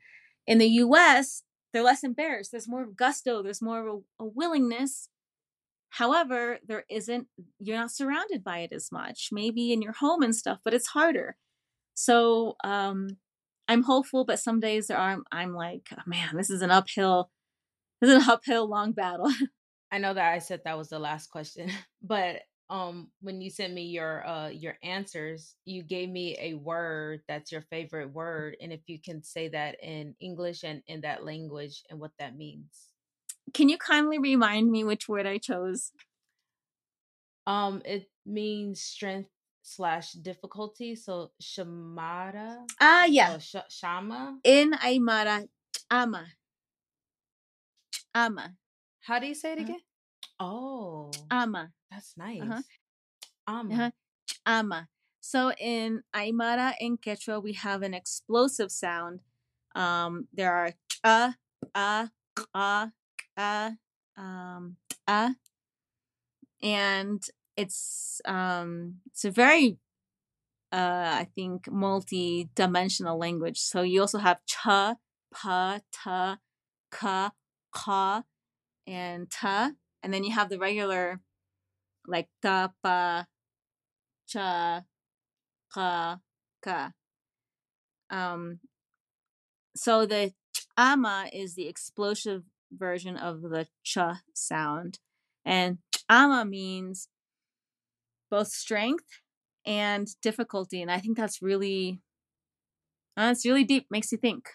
[0.46, 1.42] In the U.S.,
[1.72, 2.50] they're less embarrassed.
[2.52, 3.42] There's more gusto.
[3.42, 5.08] There's more of a, a willingness
[5.94, 7.28] However, there isn't,
[7.60, 10.88] you're not surrounded by it as much, maybe in your home and stuff, but it's
[10.88, 11.36] harder.
[11.94, 13.18] So um,
[13.68, 17.30] I'm hopeful, but some days there are, I'm like, oh, man, this is an uphill,
[18.00, 19.30] this is an uphill long battle.
[19.92, 21.70] I know that I said that was the last question,
[22.02, 22.40] but
[22.70, 27.52] um when you sent me your uh your answers you gave me a word that's
[27.52, 31.82] your favorite word and if you can say that in english and in that language
[31.90, 32.88] and what that means
[33.52, 35.92] can you kindly remind me which word I chose?
[37.46, 39.28] Um, it means strength
[39.62, 40.96] slash difficulty.
[40.96, 42.64] So shamara.
[42.80, 43.38] Ah, yeah.
[43.38, 44.38] sh- shama.
[44.44, 45.46] In Aymara,
[45.90, 46.26] ama.
[48.14, 48.54] Ama.
[49.02, 49.80] How do you say it again?
[50.40, 51.10] Uh, oh.
[51.30, 51.70] Ama.
[51.94, 52.42] That's nice.
[52.42, 52.62] Uh-huh.
[53.46, 53.74] Ama.
[53.74, 53.90] Uh-huh.
[54.46, 54.88] Ama.
[55.20, 59.20] So in Aymara and Quechua, we have an explosive sound.
[59.74, 60.72] Um, there are
[61.04, 61.34] a,
[61.74, 62.10] a,
[62.54, 62.92] a,
[63.36, 63.70] uh,
[64.16, 64.76] um,
[65.06, 65.30] uh,
[66.62, 67.22] and
[67.56, 69.78] it's um, it's a very
[70.72, 73.60] uh, I think multi-dimensional language.
[73.60, 74.96] So you also have cha,
[75.32, 76.38] pa, ta,
[76.90, 77.32] ka,
[77.72, 78.24] ka,
[78.86, 79.72] and ta,
[80.02, 81.20] and then you have the regular
[82.06, 83.26] like ta, pa,
[84.26, 84.82] cha,
[85.72, 86.18] ka,
[86.62, 86.92] ka.
[88.10, 88.60] Um,
[89.76, 90.32] so the
[90.76, 93.98] ama is the explosive version of the ch
[94.34, 94.98] sound.
[95.44, 95.78] And
[96.08, 97.08] ama means
[98.30, 99.20] both strength
[99.66, 100.82] and difficulty.
[100.82, 102.00] And I think that's really,
[103.16, 104.48] uh, really deep, makes you think.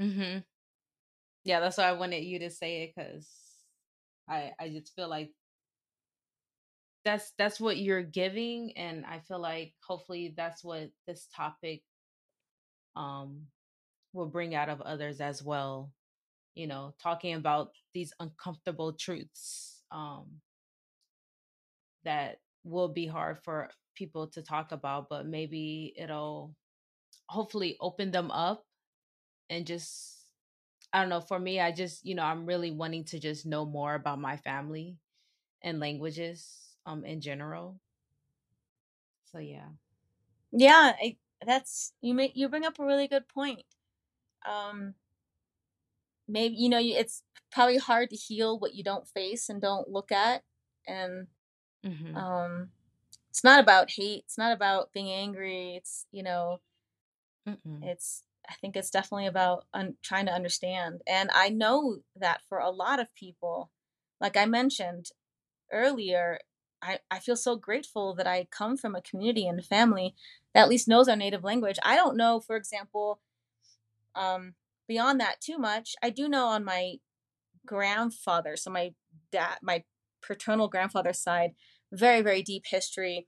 [0.00, 0.38] Mm-hmm.
[1.44, 3.28] Yeah, that's why I wanted you to say it because
[4.28, 5.30] I I just feel like
[7.06, 11.84] that's that's what you're giving, and I feel like hopefully that's what this topic
[12.96, 13.42] um
[14.12, 15.92] will bring out of others as well
[16.56, 20.26] you know, talking about these uncomfortable truths um,
[22.04, 26.54] that will be hard for people to talk about, but maybe it'll
[27.28, 28.64] hopefully open them up
[29.50, 30.14] and just
[30.92, 33.66] I don't know, for me, I just, you know, I'm really wanting to just know
[33.66, 34.96] more about my family
[35.62, 37.78] and languages um in general.
[39.32, 39.68] So yeah.
[40.52, 43.62] Yeah, I, that's you make you bring up a really good point.
[44.48, 44.94] Um
[46.28, 47.22] maybe you know, it's
[47.52, 50.42] probably hard to heal what you don't face and don't look at
[50.86, 51.26] and
[51.84, 52.16] mm-hmm.
[52.16, 52.68] um
[53.30, 56.60] it's not about hate, it's not about being angry, it's, you know,
[57.46, 57.82] Mm-mm.
[57.82, 61.02] it's I think it's definitely about un- trying to understand.
[61.06, 63.70] And I know that for a lot of people,
[64.20, 65.10] like I mentioned
[65.72, 66.38] earlier,
[66.86, 70.14] I, I feel so grateful that I come from a community and family
[70.54, 71.78] that at least knows our native language.
[71.82, 73.20] I don't know, for example,
[74.14, 74.54] um,
[74.86, 75.94] beyond that too much.
[76.02, 76.94] I do know on my
[77.66, 78.92] grandfather, so my
[79.32, 79.82] dad, my
[80.22, 81.52] paternal grandfather's side,
[81.92, 83.26] very, very deep history,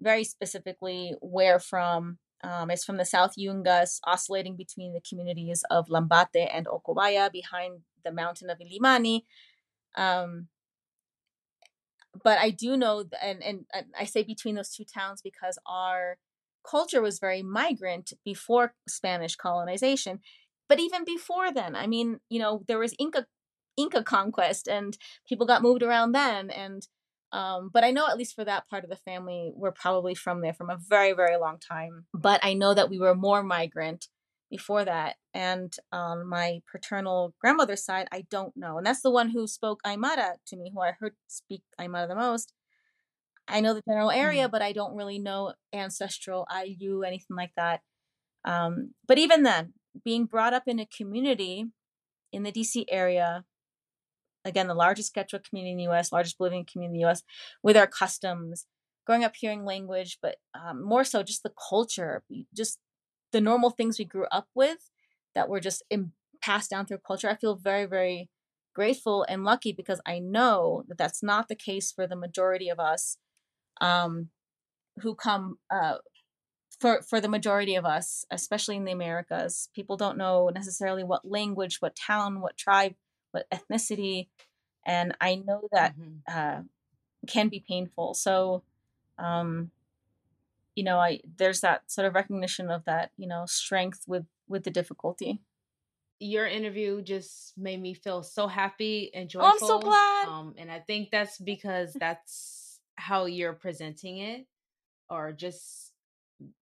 [0.00, 5.88] very specifically where from um, it's from the South Yungas, oscillating between the communities of
[5.88, 9.22] Lambate and Ocobaya behind the mountain of Illimani.
[9.96, 10.48] Um,
[12.22, 13.64] but I do know, and, and,
[13.98, 16.18] I say between those two towns because our
[16.68, 20.20] culture was very migrant before Spanish colonization.
[20.68, 23.26] But even before then, I mean, you know, there was Inca
[23.76, 24.96] Inca conquest and
[25.28, 26.86] people got moved around then and
[27.32, 30.40] um, but I know at least for that part of the family, we're probably from
[30.40, 32.06] there from a very, very long time.
[32.14, 34.06] But I know that we were more migrant
[34.50, 35.16] before that.
[35.32, 38.78] And on um, my paternal grandmother's side, I don't know.
[38.78, 42.14] And that's the one who spoke Aymara to me, who I heard speak Aymara the
[42.14, 42.52] most.
[43.46, 44.50] I know the general area, mm.
[44.50, 47.80] but I don't really know ancestral Ayllu, anything like that.
[48.44, 49.74] Um, but even then,
[50.04, 51.66] being brought up in a community
[52.32, 53.44] in the DC area
[54.44, 57.22] again, the largest Quechua community in the US, largest Bolivian community in the US,
[57.62, 58.66] with our customs,
[59.06, 62.22] growing up hearing language, but um, more so just the culture,
[62.54, 62.78] just
[63.34, 64.90] the normal things we grew up with
[65.34, 67.28] that were just in, passed down through culture.
[67.28, 68.30] I feel very, very
[68.74, 72.80] grateful and lucky because I know that that's not the case for the majority of
[72.80, 73.18] us
[73.80, 74.30] um,
[75.00, 75.58] who come.
[75.70, 75.96] Uh,
[76.80, 81.24] for, for the majority of us, especially in the Americas, people don't know necessarily what
[81.24, 82.94] language, what town, what tribe
[83.34, 84.28] what ethnicity,
[84.86, 86.18] and I know that mm-hmm.
[86.28, 86.62] uh,
[87.26, 88.14] can be painful.
[88.14, 88.62] So,
[89.18, 89.70] um,
[90.74, 94.64] you know, I there's that sort of recognition of that, you know, strength with with
[94.64, 95.40] the difficulty.
[96.20, 99.48] Your interview just made me feel so happy and joyful.
[99.48, 100.28] Oh, I'm so glad.
[100.28, 104.46] Um, and I think that's because that's how you're presenting it,
[105.10, 105.92] or just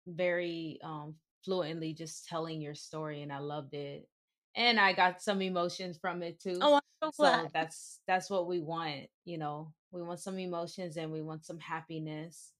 [0.07, 4.07] very um, fluently just telling your story, and I loved it
[4.55, 6.57] and I got some emotions from it too.
[6.61, 9.73] Oh, I'm so, so that's that's what we want, you know.
[9.91, 12.51] We want some emotions and we want some happiness.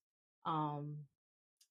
[0.46, 0.96] Um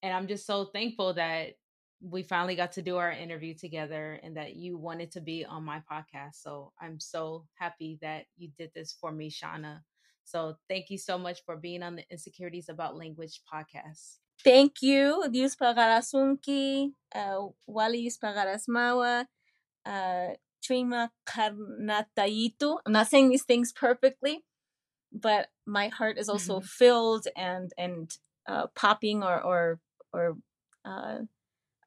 [0.01, 1.55] and I'm just so thankful that
[2.01, 5.63] we finally got to do our interview together and that you wanted to be on
[5.63, 6.35] my podcast.
[6.41, 9.81] So I'm so happy that you did this for me, Shana.
[10.23, 14.19] So thank you so much for being on the Insecurities About Language podcast.
[14.43, 15.25] Thank you.
[15.27, 19.25] Dius pagarasunki, uh, wali pagaras
[19.85, 20.27] uh,
[20.63, 22.77] Trima Karnataitu.
[22.85, 24.45] I'm not saying these things perfectly,
[25.11, 26.65] but my heart is also mm-hmm.
[26.65, 28.11] filled and and
[28.47, 29.79] uh, popping or or
[30.13, 30.37] or
[30.85, 31.19] uh,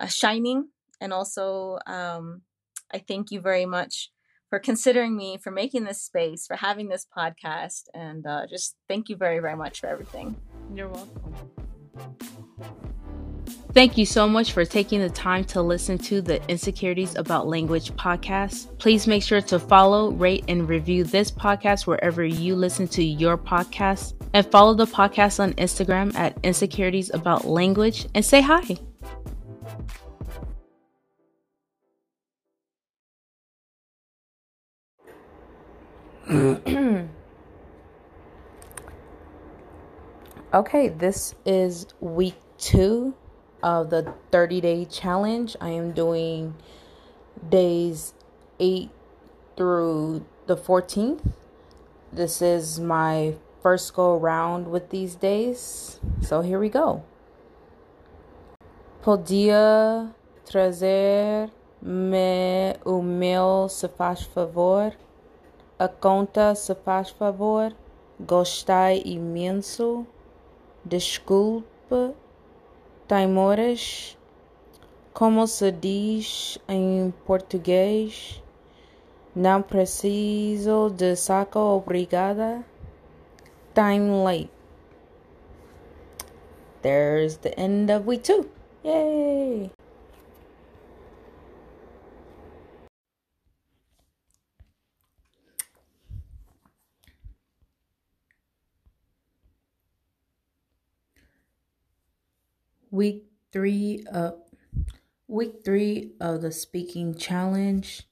[0.08, 0.68] shining.
[1.00, 2.42] And also, um,
[2.92, 4.10] I thank you very much
[4.48, 9.08] for considering me, for making this space, for having this podcast, and uh, just thank
[9.08, 10.36] you very very much for everything.
[10.74, 11.34] You're welcome.
[13.74, 17.90] Thank you so much for taking the time to listen to the Insecurities About Language
[17.92, 18.66] podcast.
[18.78, 23.38] Please make sure to follow, rate, and review this podcast wherever you listen to your
[23.38, 24.12] podcast.
[24.34, 28.76] And follow the podcast on Instagram at Insecurities About Language and say hi.
[40.52, 43.14] okay, this is week two
[43.62, 45.56] of the 30 day challenge.
[45.60, 46.54] I am doing
[47.48, 48.14] days
[48.58, 48.90] 8
[49.56, 51.32] through the 14th.
[52.12, 56.00] This is my first go around with these days.
[56.20, 57.04] So here we go.
[59.02, 60.12] Podia
[60.44, 61.50] trazer
[61.80, 64.92] me o meu se faz favor.
[65.78, 67.72] A conta se faz favor.
[68.20, 70.06] Gostei imenso.
[70.84, 72.14] Desculpe
[73.12, 74.16] Taimoras,
[75.12, 78.42] como se diz em português,
[79.36, 82.64] não preciso de saco obrigada.
[83.74, 84.50] Time late.
[86.80, 88.48] There's the end of week two.
[88.82, 89.70] Yay!
[102.93, 104.34] Week three of
[105.26, 108.03] week three of the speaking challenge,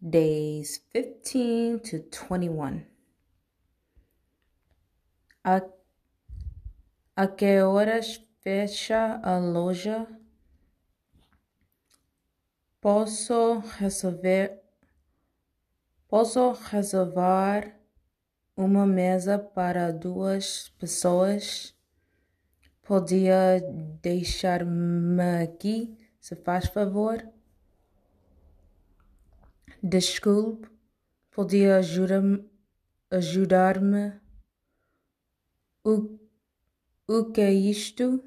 [0.00, 2.86] days 15 to 21.
[5.44, 5.62] A,
[7.16, 10.06] a que horas fecha a loja?
[12.80, 14.62] Posso resolver
[16.08, 17.74] Posso reservar
[18.56, 21.75] uma mesa para duas pessoas?
[22.86, 23.60] Podia
[24.00, 27.28] deixar-me aqui, se faz favor?
[29.82, 30.68] Desculpe,
[31.32, 32.48] podia ajudar-me?
[33.10, 33.78] Ajudar
[35.84, 36.18] o,
[37.08, 38.22] o que é isto?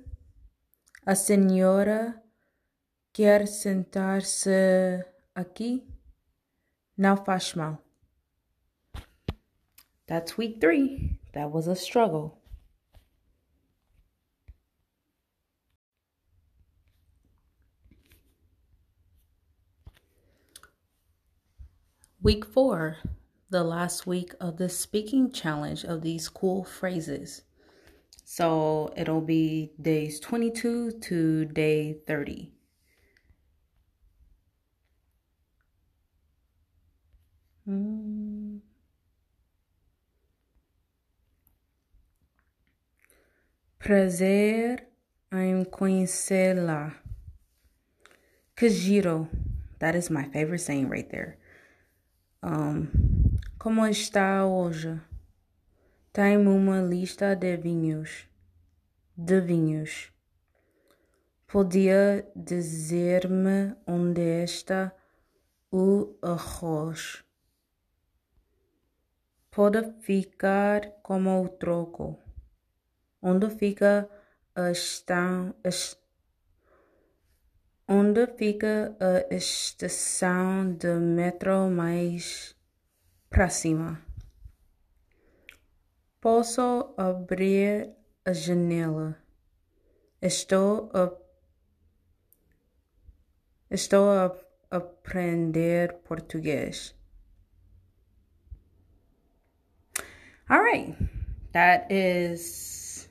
[1.06, 2.22] A senhora
[3.14, 5.88] quer sentar-se aqui?
[6.98, 7.82] Não faz mal.
[10.06, 11.20] That's week three.
[11.34, 12.39] That was a struggle.
[22.30, 22.98] Week four,
[23.50, 27.42] the last week of the speaking challenge of these cool phrases.
[28.24, 32.52] So it'll be days 22 to day 30.
[37.66, 38.58] Hmm.
[43.80, 44.86] Prazer
[45.32, 46.92] em conhecê-la.
[48.56, 49.30] Giro.
[49.80, 51.39] That is my favorite saying right there.
[52.44, 52.88] Um,
[53.58, 55.00] como está hoje?
[56.14, 58.28] Tem uma lista de vinhos.
[59.16, 60.12] De vinhos.
[61.48, 64.94] Podia dizer-me onde está
[65.72, 67.24] o arroz?
[69.60, 72.18] pode ficar como o troco,
[73.22, 74.10] onde fica
[74.56, 75.54] a estação,
[77.90, 82.56] onde fica eh, a estação de metro mais
[83.30, 84.00] próxima.
[86.22, 89.18] Posso abrir a janela.
[90.22, 91.12] Estou a
[93.72, 94.36] Estou a
[94.72, 96.96] aprender português.
[100.50, 100.96] All right.
[101.54, 103.08] That is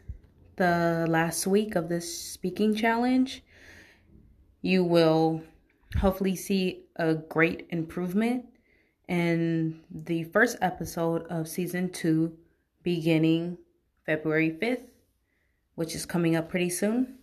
[0.56, 3.44] the last week of this speaking challenge.
[4.60, 5.42] You will
[5.98, 8.46] hopefully see a great improvement
[9.08, 12.36] in the first episode of season two,
[12.82, 13.58] beginning
[14.04, 14.88] February 5th,
[15.74, 17.18] which is coming up pretty soon.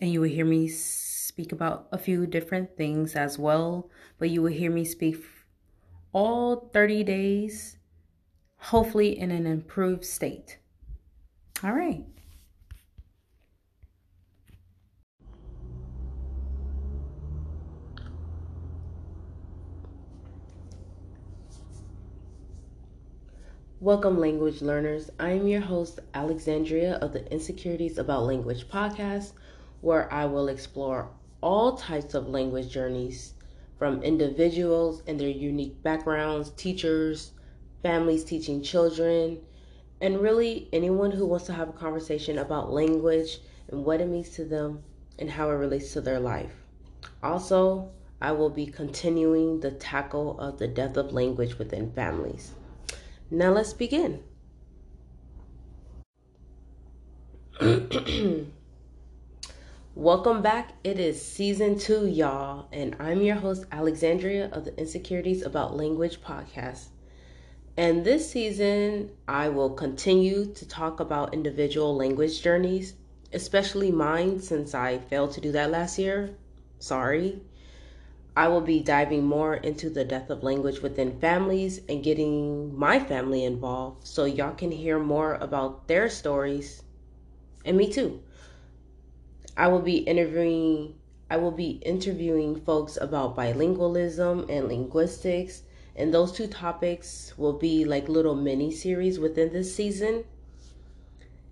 [0.00, 4.40] And you will hear me speak about a few different things as well, but you
[4.40, 5.22] will hear me speak
[6.12, 7.76] all 30 days
[8.56, 10.58] hopefully in an improved state.
[11.64, 12.04] All right.
[23.82, 25.10] Welcome, language learners.
[25.18, 29.32] I am your host, Alexandria of the Insecurities About Language podcast,
[29.80, 31.08] where I will explore
[31.40, 33.32] all types of language journeys
[33.78, 37.30] from individuals and their unique backgrounds, teachers,
[37.82, 39.40] families teaching children,
[40.02, 44.28] and really anyone who wants to have a conversation about language and what it means
[44.32, 44.82] to them
[45.18, 46.52] and how it relates to their life.
[47.22, 52.52] Also, I will be continuing the tackle of the death of language within families.
[53.32, 54.24] Now let's begin.
[59.94, 60.72] Welcome back.
[60.82, 66.20] It is season two, y'all, and I'm your host, Alexandria of the Insecurities About Language
[66.22, 66.86] podcast.
[67.76, 72.94] And this season, I will continue to talk about individual language journeys,
[73.32, 76.34] especially mine since I failed to do that last year.
[76.80, 77.40] Sorry.
[78.40, 82.98] I will be diving more into the death of language within families and getting my
[82.98, 86.82] family involved so y'all can hear more about their stories
[87.66, 88.22] and me too.
[89.58, 90.94] I will be interviewing
[91.28, 95.64] I will be interviewing folks about bilingualism and linguistics
[95.94, 100.24] and those two topics will be like little mini series within this season.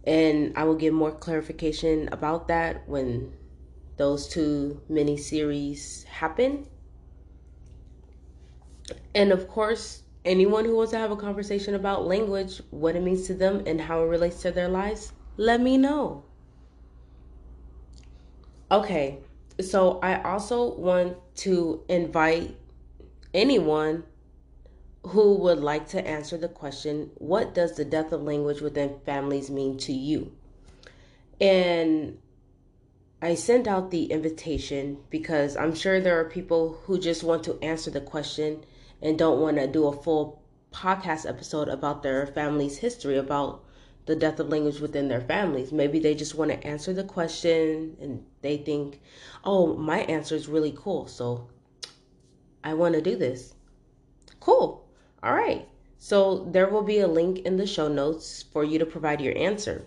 [0.05, 3.34] And I will give more clarification about that when
[3.99, 6.66] those two mini series happen.
[9.14, 13.26] And of course, anyone who wants to have a conversation about language, what it means
[13.26, 16.24] to them, and how it relates to their lives, let me know.
[18.70, 19.18] Okay,
[19.61, 22.57] so I also want to invite
[23.32, 24.05] anyone
[25.07, 29.51] who would like to answer the question What does the death of language within families
[29.51, 30.32] mean to you?
[31.41, 32.18] And
[33.22, 37.59] I sent out the invitation because I'm sure there are people who just want to
[37.62, 38.64] answer the question
[39.03, 40.42] and don't want to do a full
[40.72, 43.64] podcast episode about their family's history, about
[44.07, 45.72] the death of language within their families.
[45.72, 49.01] Maybe they just want to answer the question and they think,
[49.44, 51.07] oh, my answer is really cool.
[51.07, 51.49] So
[52.64, 53.55] I want to do this.
[54.40, 54.86] Cool.
[55.22, 55.68] All right.
[55.99, 59.36] So there will be a link in the show notes for you to provide your
[59.36, 59.84] answer.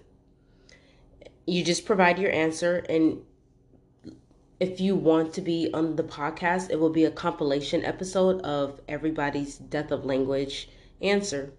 [1.48, 3.24] You just provide your answer, and
[4.62, 8.80] if you want to be on the podcast, it will be a compilation episode of
[8.88, 10.70] everybody's death of language
[11.02, 11.52] answer.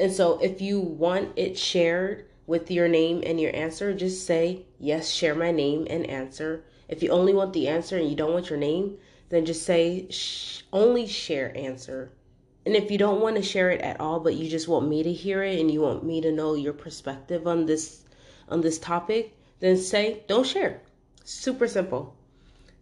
[0.00, 4.66] And so if you want it shared with your name and your answer, just say,
[4.78, 6.64] yes, share my name and answer.
[6.88, 8.98] If you only want the answer and you don't want your name,
[9.28, 12.10] then just say, sh- only share answer
[12.68, 15.02] and if you don't want to share it at all, but you just want me
[15.02, 18.04] to hear it and you want me to know your perspective on this
[18.46, 20.82] on this topic, then say don't share.
[21.28, 22.16] Super simple.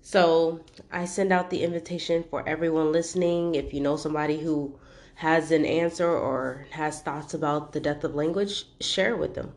[0.03, 0.61] So
[0.93, 3.57] I send out the invitation for everyone listening.
[3.57, 4.79] If you know somebody who
[5.17, 9.53] has an answer or has thoughts about the death of language, share with them.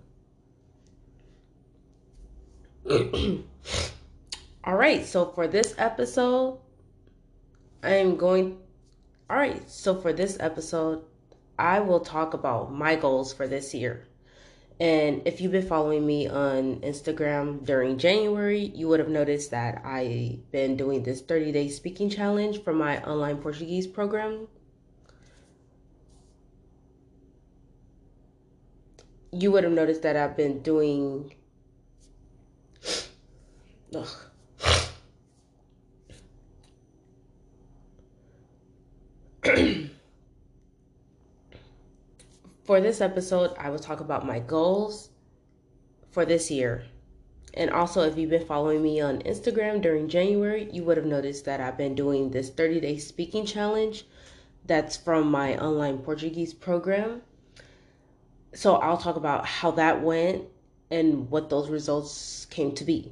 [4.63, 6.57] All right, so for this episode,
[7.83, 8.57] I am going
[9.29, 11.03] all right, so for this episode,
[11.59, 14.08] I will talk about my goals for this year.
[14.79, 19.81] And if you've been following me on Instagram during January, you would have noticed that
[19.85, 24.47] I've been doing this 30 day speaking challenge for my online Portuguese program.
[29.33, 31.33] You would have noticed that I've been doing.
[33.93, 34.07] Ugh.
[42.69, 45.09] for this episode, I will talk about my goals
[46.11, 46.85] for this year.
[47.55, 51.45] And also, if you've been following me on Instagram during January, you would have noticed
[51.45, 54.05] that I've been doing this 30 day speaking challenge
[54.67, 57.23] that's from my online Portuguese program.
[58.53, 60.43] So, I'll talk about how that went
[60.91, 63.11] and what those results came to be.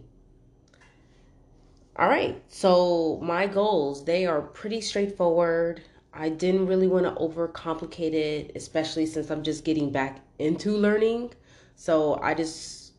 [1.95, 5.81] All right, so my goals, they are pretty straightforward.
[6.19, 11.35] I didn't really want to overcomplicate it, especially since I'm just getting back into learning.
[11.75, 12.93] So I just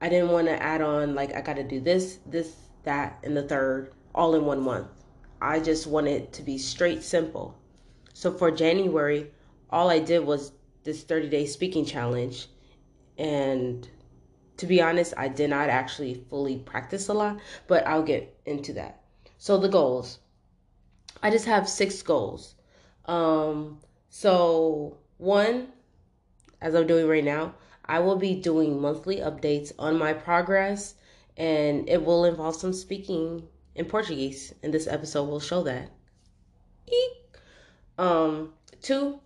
[0.00, 3.36] I didn't want to add on like I got to do this, this, that, and
[3.36, 4.88] the third all in one month.
[5.40, 7.56] I just wanted to be straight simple.
[8.12, 9.30] So for January,
[9.70, 10.50] all I did was
[10.82, 12.48] this 30 day speaking challenge.
[13.18, 13.88] And
[14.56, 17.38] to be honest, I did not actually fully practice a lot,
[17.68, 19.00] but I'll get into that.
[19.36, 20.18] So the goals
[21.22, 22.54] I just have six goals.
[23.06, 25.68] Um, so one,
[26.60, 27.54] as I'm doing right now,
[27.84, 30.94] I will be doing monthly updates on my progress,
[31.36, 34.54] and it will involve some speaking in Portuguese.
[34.62, 35.90] And this episode will show that.
[36.86, 37.40] Eek.
[37.96, 38.52] Um,
[38.82, 39.20] two,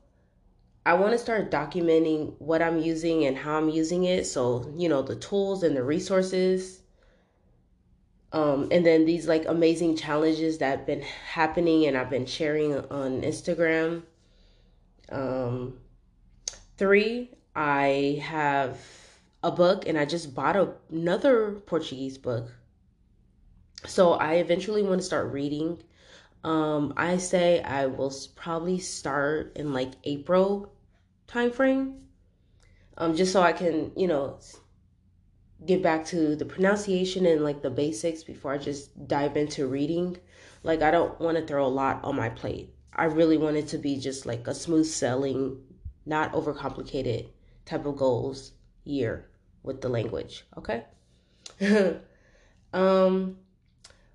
[0.86, 4.26] I want to start documenting what I'm using and how I'm using it.
[4.26, 6.81] So, you know, the tools and the resources
[8.32, 12.74] um, and then these like amazing challenges that have been happening and I've been sharing
[12.74, 14.02] on Instagram.
[15.10, 15.78] Um,
[16.78, 18.78] three, I have
[19.42, 22.50] a book and I just bought a, another Portuguese book.
[23.86, 25.82] So I eventually want to start reading.
[26.42, 30.72] Um, I say I will probably start in like April
[31.28, 31.98] timeframe.
[32.96, 34.38] Um, just so I can, you know,
[35.66, 40.18] get back to the pronunciation and like the basics before I just dive into reading.
[40.62, 42.74] Like I don't want to throw a lot on my plate.
[42.94, 45.58] I really want it to be just like a smooth sailing,
[46.04, 47.28] not overcomplicated
[47.64, 48.52] type of goals
[48.84, 49.28] year
[49.62, 50.84] with the language, okay?
[52.72, 53.36] um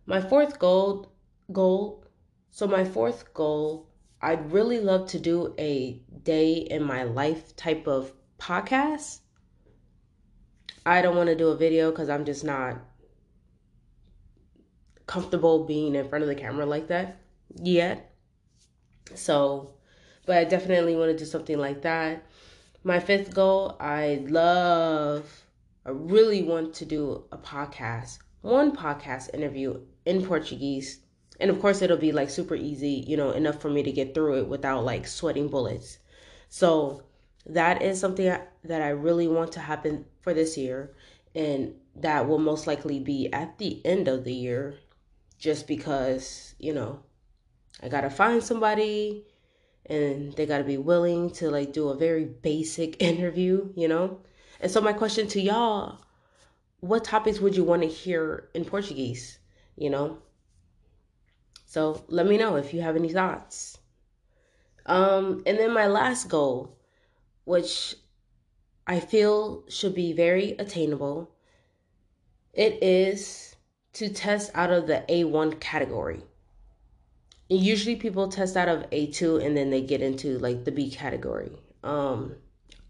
[0.06, 1.12] my fourth goal
[1.52, 2.04] goal
[2.50, 3.88] so my fourth goal
[4.22, 9.20] I'd really love to do a day in my life type of podcast
[10.88, 12.78] I don't want to do a video because I'm just not
[15.06, 17.20] comfortable being in front of the camera like that
[17.62, 18.16] yet.
[19.14, 19.74] So,
[20.26, 22.24] but I definitely want to do something like that.
[22.86, 25.30] My fifth goal, I love,
[25.86, 31.02] I really want to do a podcast, one podcast interview in Portuguese.
[31.42, 34.14] And of course, it'll be like super easy, you know, enough for me to get
[34.14, 35.98] through it without like sweating bullets.
[36.48, 37.04] So,
[37.46, 40.92] that is something that I really want to happen for this year.
[41.34, 44.76] And that will most likely be at the end of the year,
[45.40, 47.00] just because, you know,
[47.82, 49.24] I got to find somebody
[49.86, 54.20] and they got to be willing to like do a very basic interview, you know?
[54.60, 56.00] And so, my question to y'all
[56.82, 59.40] what topics would you want to hear in Portuguese,
[59.78, 60.18] you know?
[61.66, 63.78] So let me know if you have any thoughts.
[64.86, 66.78] Um, and then my last goal,
[67.46, 67.96] which
[68.88, 71.30] I feel should be very attainable,
[72.54, 73.56] it is
[73.94, 76.24] to test out of the A1 category.
[77.50, 81.52] Usually people test out of A2 and then they get into like the B category.
[81.84, 82.36] Um,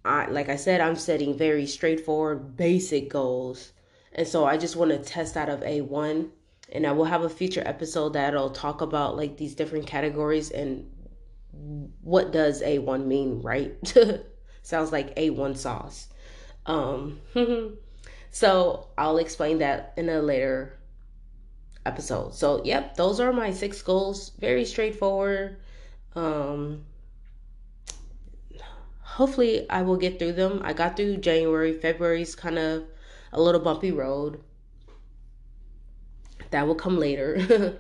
[0.06, 3.74] I like I said, I'm setting very straightforward, basic goals.
[4.14, 6.30] And so I just want to test out of A1
[6.72, 10.92] and I will have a future episode that'll talk about like these different categories and
[12.02, 13.76] what does A1 mean, right?
[14.68, 16.10] Sounds like A1 sauce.
[16.66, 17.22] Um,
[18.32, 20.78] so I'll explain that in a later
[21.86, 22.34] episode.
[22.34, 24.34] So, yep, those are my six goals.
[24.38, 25.56] Very straightforward.
[26.16, 26.84] Um,
[29.00, 30.60] hopefully, I will get through them.
[30.66, 31.72] I got through January.
[31.72, 32.84] February's kind of
[33.32, 34.42] a little bumpy road
[36.50, 37.80] that will come later.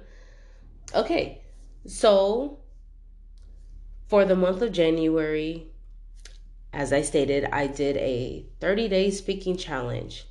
[0.95, 1.41] okay,
[1.85, 2.59] so
[4.07, 5.67] for the month of January,
[6.73, 10.25] as I stated, I did a 30 day speaking challenge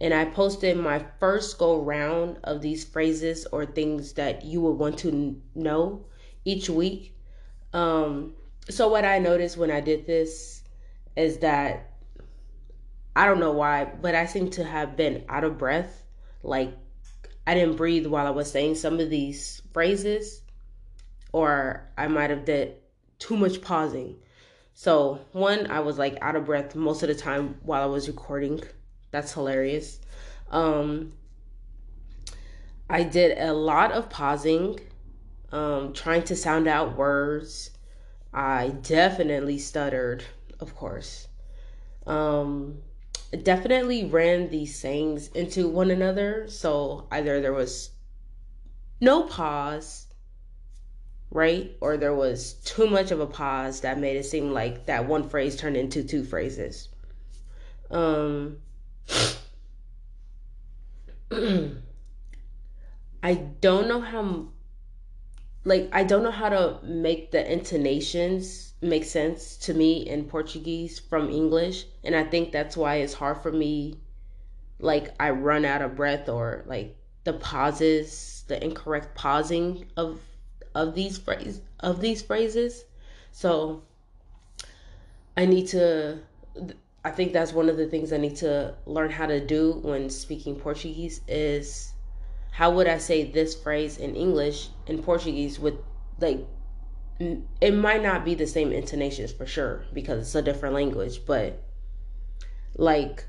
[0.00, 4.78] and I posted my first go round of these phrases or things that you would
[4.78, 6.06] want to know
[6.44, 7.14] each week.
[7.72, 8.34] Um,
[8.68, 10.62] so, what I noticed when I did this
[11.16, 11.90] is that
[13.14, 16.04] I don't know why, but I seem to have been out of breath.
[16.42, 16.72] Like
[17.46, 20.42] I didn't breathe while I was saying some of these phrases,
[21.32, 22.76] or I might have did
[23.18, 24.16] too much pausing.
[24.82, 28.08] So, one, I was like out of breath most of the time while I was
[28.08, 28.62] recording.
[29.10, 30.00] That's hilarious.
[30.50, 31.12] Um,
[32.88, 34.80] I did a lot of pausing,
[35.52, 37.72] um, trying to sound out words.
[38.32, 40.24] I definitely stuttered,
[40.60, 41.28] of course.
[42.06, 42.78] Um,
[43.42, 46.46] definitely ran these sayings into one another.
[46.48, 47.90] So either there was
[48.98, 50.06] no pause,
[51.30, 51.76] right?
[51.80, 55.28] Or there was too much of a pause that made it seem like that one
[55.28, 56.88] phrase turned into two phrases.
[57.90, 58.58] Um
[63.22, 64.48] I don't know how
[65.64, 70.98] like I don't know how to make the intonations make sense to me in Portuguese
[70.98, 74.00] from English, and I think that's why it's hard for me.
[74.78, 80.20] Like I run out of breath, or like the pauses, the incorrect pausing of
[80.74, 82.84] of these phrases of these phrases.
[83.32, 83.82] So
[85.36, 86.20] I need to.
[87.04, 90.10] I think that's one of the things I need to learn how to do when
[90.10, 91.94] speaking Portuguese is
[92.50, 95.74] how would I say this phrase in English in Portuguese with
[96.18, 96.46] like
[97.18, 101.62] it might not be the same intonations for sure because it's a different language, but
[102.76, 103.24] like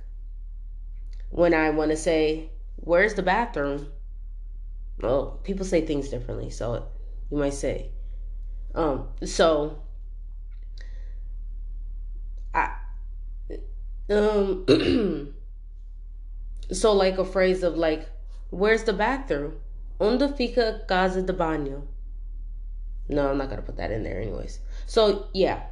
[1.30, 3.92] when I want to say, Where's the bathroom?
[5.02, 6.88] Well, people say things differently, so
[7.32, 7.92] you might say.
[8.76, 9.82] Um, so
[12.54, 12.74] I
[14.10, 14.66] um
[16.72, 18.08] so like a phrase of like
[18.52, 19.60] Where's the bathroom?
[20.00, 21.84] Onde fica casa de banho?
[23.08, 24.60] No, I'm not gonna put that in there anyways.
[24.86, 25.64] So yeah.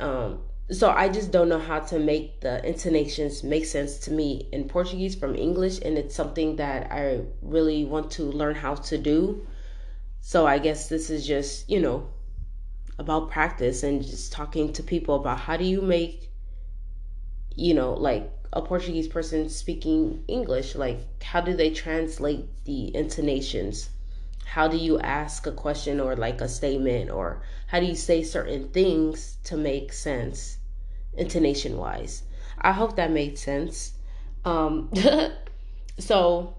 [0.00, 4.48] Um so I just don't know how to make the intonations make sense to me
[4.52, 8.98] in Portuguese from English and it's something that I really want to learn how to
[8.98, 9.46] do.
[10.26, 12.08] So I guess this is just, you know,
[12.98, 16.30] about practice and just talking to people about how do you make
[17.56, 20.74] you know, like a Portuguese person speaking English?
[20.74, 23.90] Like, how do they translate the intonations?
[24.44, 28.22] How do you ask a question or like a statement, or how do you say
[28.22, 30.58] certain things to make sense
[31.16, 32.22] intonation wise?
[32.58, 33.92] I hope that made sense.
[34.44, 34.90] Um,
[35.98, 36.56] so,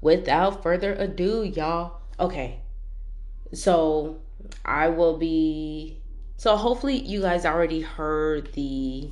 [0.00, 2.60] without further ado, y'all, okay,
[3.52, 4.20] so
[4.64, 5.98] I will be.
[6.36, 9.10] So, hopefully, you guys already heard the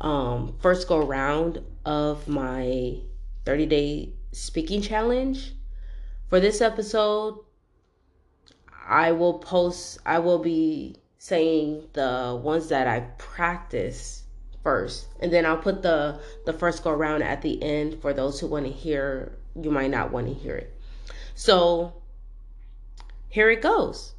[0.00, 2.98] um, first go round of my
[3.44, 5.54] 30 day speaking challenge.
[6.28, 7.40] For this episode,
[8.86, 14.22] I will post, I will be saying the ones that I practice
[14.62, 15.08] first.
[15.18, 18.46] And then I'll put the, the first go round at the end for those who
[18.46, 20.72] want to hear, you might not want to hear it.
[21.34, 21.99] So
[23.30, 24.14] here it goes.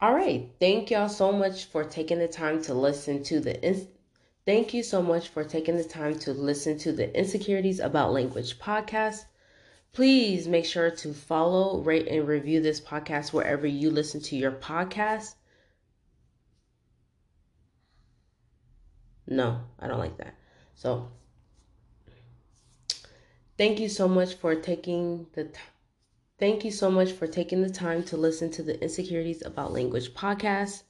[0.00, 0.50] All right.
[0.60, 3.86] Thank y'all so much for taking the time to listen to the
[4.44, 8.58] Thank you so much for taking the time to listen to the Insecurities About Language
[8.58, 9.24] podcast.
[9.92, 14.52] Please make sure to follow, rate, and review this podcast wherever you listen to your
[14.52, 15.34] podcast.
[19.26, 20.34] No, I don't like that.
[20.74, 21.08] So,
[23.58, 25.58] Thank you so much for taking the t-
[26.38, 30.14] Thank you so much for taking the time to listen to the Insecurities About Language
[30.14, 30.84] podcast.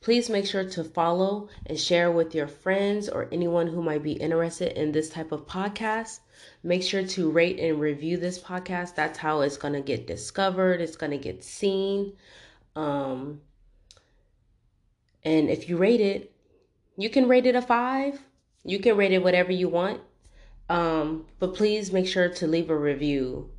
[0.00, 4.12] Please make sure to follow and share with your friends or anyone who might be
[4.12, 6.20] interested in this type of podcast.
[6.62, 8.94] Make sure to rate and review this podcast.
[8.94, 12.12] That's how it's going to get discovered, it's going to get seen.
[12.76, 13.40] Um,
[15.24, 16.32] and if you rate it,
[16.96, 18.20] you can rate it a five.
[18.62, 20.02] You can rate it whatever you want.
[20.68, 23.50] Um, but please make sure to leave a review.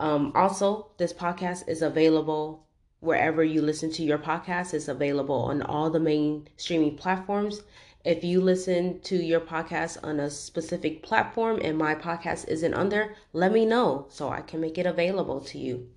[0.00, 2.66] Um, also, this podcast is available
[3.00, 4.74] wherever you listen to your podcast.
[4.74, 7.62] It's available on all the main streaming platforms.
[8.04, 13.14] If you listen to your podcast on a specific platform and my podcast isn't there,
[13.32, 15.88] let me know so I can make it available to you.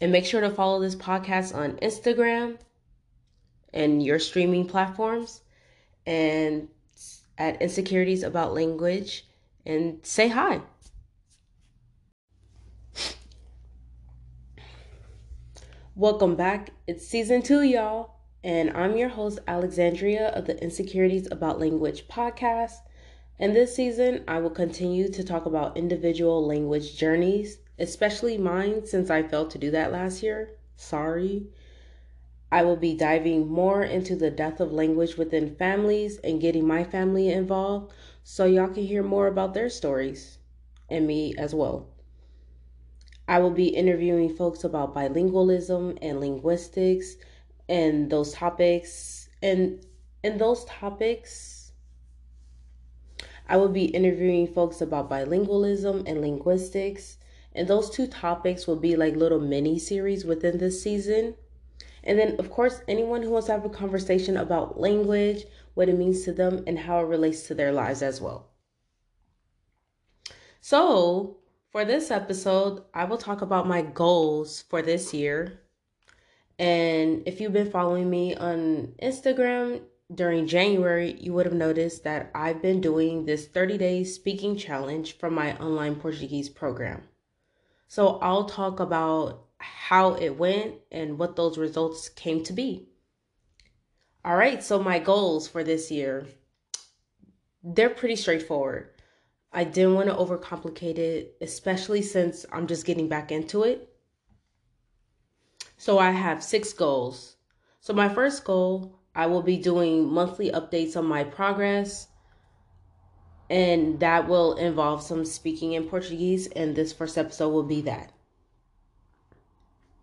[0.00, 2.58] And make sure to follow this podcast on Instagram
[3.74, 5.42] and your streaming platforms
[6.06, 6.68] and
[7.36, 9.26] at Insecurities About Language
[9.66, 10.62] and say hi.
[15.98, 16.70] Welcome back.
[16.86, 18.20] It's season two, y'all.
[18.44, 22.74] And I'm your host, Alexandria of the Insecurities About Language podcast.
[23.40, 29.10] And this season, I will continue to talk about individual language journeys, especially mine since
[29.10, 30.50] I failed to do that last year.
[30.76, 31.48] Sorry.
[32.52, 36.84] I will be diving more into the death of language within families and getting my
[36.84, 37.92] family involved
[38.22, 40.38] so y'all can hear more about their stories
[40.88, 41.88] and me as well.
[43.28, 47.16] I will be interviewing folks about bilingualism and linguistics
[47.68, 49.84] and those topics and
[50.24, 51.72] in those topics
[53.46, 57.18] I will be interviewing folks about bilingualism and linguistics
[57.54, 61.34] and those two topics will be like little mini series within this season.
[62.04, 65.44] And then of course anyone who wants to have a conversation about language,
[65.74, 68.48] what it means to them and how it relates to their lives as well.
[70.60, 71.37] So,
[71.70, 75.60] for this episode, I will talk about my goals for this year.
[76.58, 79.82] And if you've been following me on Instagram
[80.12, 85.18] during January, you would have noticed that I've been doing this 30 day speaking challenge
[85.18, 87.02] from my online Portuguese program.
[87.86, 92.88] So I'll talk about how it went and what those results came to be.
[94.24, 96.26] All right, so my goals for this year,
[97.62, 98.90] they're pretty straightforward.
[99.52, 103.88] I didn't want to overcomplicate it, especially since I'm just getting back into it.
[105.78, 107.36] So I have six goals.
[107.80, 112.08] So my first goal, I will be doing monthly updates on my progress,
[113.48, 118.12] and that will involve some speaking in Portuguese, and this first episode will be that.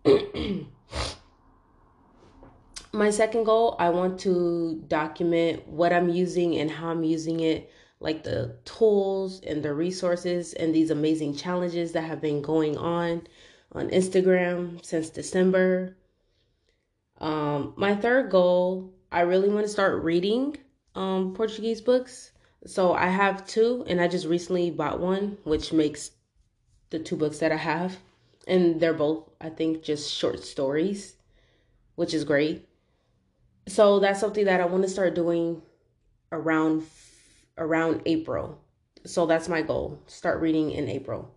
[2.92, 7.70] my second goal, I want to document what I'm using and how I'm using it
[8.00, 13.26] like the tools and the resources and these amazing challenges that have been going on
[13.72, 15.96] on Instagram since December.
[17.18, 20.56] Um, my third goal, I really want to start reading
[20.94, 22.32] um, Portuguese books.
[22.66, 26.10] So I have two, and I just recently bought one, which makes
[26.90, 27.96] the two books that I have.
[28.46, 31.16] And they're both, I think, just short stories,
[31.94, 32.68] which is great.
[33.68, 35.62] So that's something that I want to start doing
[36.30, 36.84] around
[37.58, 38.60] around April.
[39.04, 40.02] So that's my goal.
[40.06, 41.34] Start reading in April.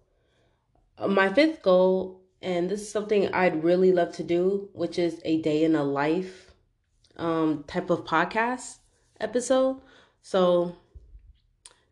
[0.98, 5.22] Uh, my fifth goal, and this is something I'd really love to do, which is
[5.24, 6.54] a day in a life
[7.18, 8.78] um, type of podcast
[9.20, 9.82] episode.
[10.22, 10.76] So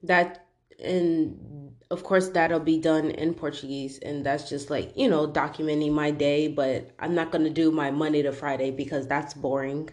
[0.04, 0.46] that,
[0.84, 4.00] and of course, that'll be done in Portuguese.
[4.00, 7.72] And that's just like, you know, documenting my day, but I'm not going to do
[7.72, 9.90] my Monday to Friday because that's boring.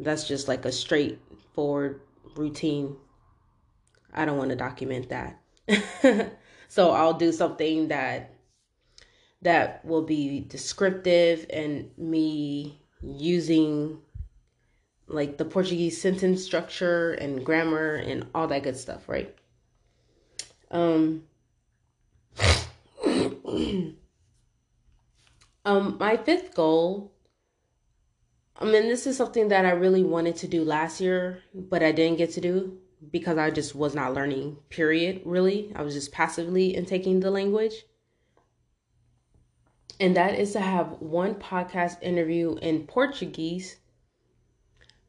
[0.00, 2.00] That's just like a straightforward
[2.36, 2.96] routine
[4.12, 5.40] I don't want to document that.
[6.68, 8.34] so I'll do something that
[9.42, 14.00] that will be descriptive and me using
[15.06, 19.34] like the Portuguese sentence structure and grammar and all that good stuff, right?
[20.70, 21.24] Um
[25.64, 27.12] um my fifth goal
[28.60, 31.92] I mean this is something that I really wanted to do last year, but I
[31.92, 32.78] didn't get to do
[33.10, 35.72] because I just was not learning, period, really.
[35.76, 37.84] I was just passively intaking the language.
[40.00, 43.76] And that is to have one podcast interview in Portuguese.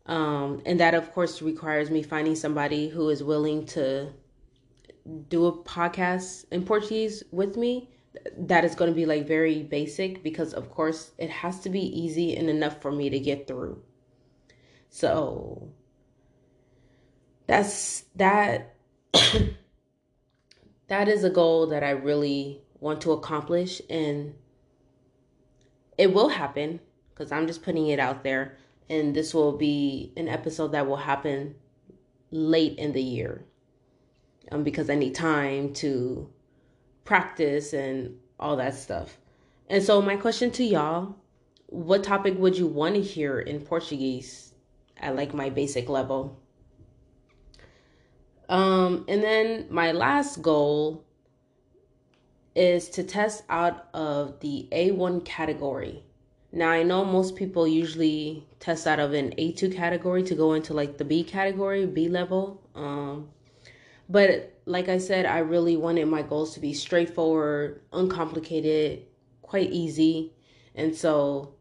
[0.06, 4.11] Um, and that, of course, requires me finding somebody who is willing to
[5.30, 7.90] do a podcast in Portuguese with me.
[8.38, 11.82] That is going to be like very basic because, of course, it has to be
[11.82, 13.82] easy and enough for me to get through.
[14.90, 15.72] So
[17.49, 18.76] that's that
[20.88, 24.35] that is a goal that I really want to accomplish and
[25.97, 28.55] it will happen because I'm just putting it out there
[28.88, 31.55] and this will be an episode that will happen
[32.30, 33.43] late in the year
[34.51, 36.30] um, because I need time to
[37.03, 39.17] practice and all that stuff.
[39.67, 41.15] And so, my question to y'all
[41.65, 44.53] what topic would you want to hear in Portuguese
[44.97, 46.39] at like my basic level?
[48.49, 51.05] Um, and then my last goal
[52.55, 56.03] is to test out of the A1 category.
[56.51, 60.73] Now, I know most people usually test out of an A2 category to go into
[60.73, 62.59] like the B category, B level.
[62.73, 63.30] Um,
[64.09, 69.03] but like I said, I really wanted my goals to be straightforward, uncomplicated,
[69.43, 70.34] quite easy.
[70.73, 71.53] And so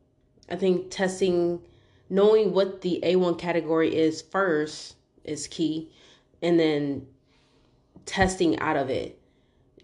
[0.48, 1.60] I think testing,
[2.08, 5.92] knowing what the A1 category is first is key.
[6.42, 7.06] And then
[8.06, 9.20] testing out of it,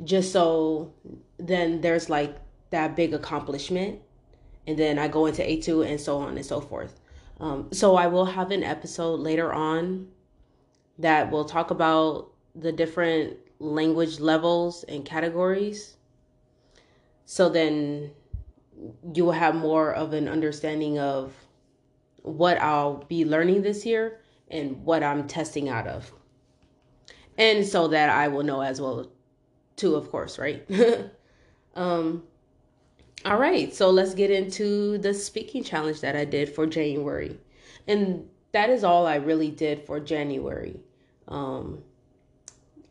[0.03, 0.93] just so
[1.39, 2.37] then there's like
[2.71, 4.01] that big accomplishment
[4.67, 7.01] and then I go into A2 and so on and so forth.
[7.41, 10.09] Um, so I will have an episode later on
[10.99, 15.97] that will talk about the different language levels and categories.
[17.27, 18.13] So then
[19.15, 21.33] you will have more of an understanding of
[22.23, 24.21] what I'll be learning this year
[24.51, 26.13] and what I'm testing out of.
[27.37, 29.11] And so that I will know as well
[29.77, 30.67] too, of course, right?
[31.75, 32.23] um
[33.25, 37.39] all right, so let's get into the speaking challenge that I did for January.
[37.89, 40.79] And that is all I really did for January.
[41.29, 41.83] Um,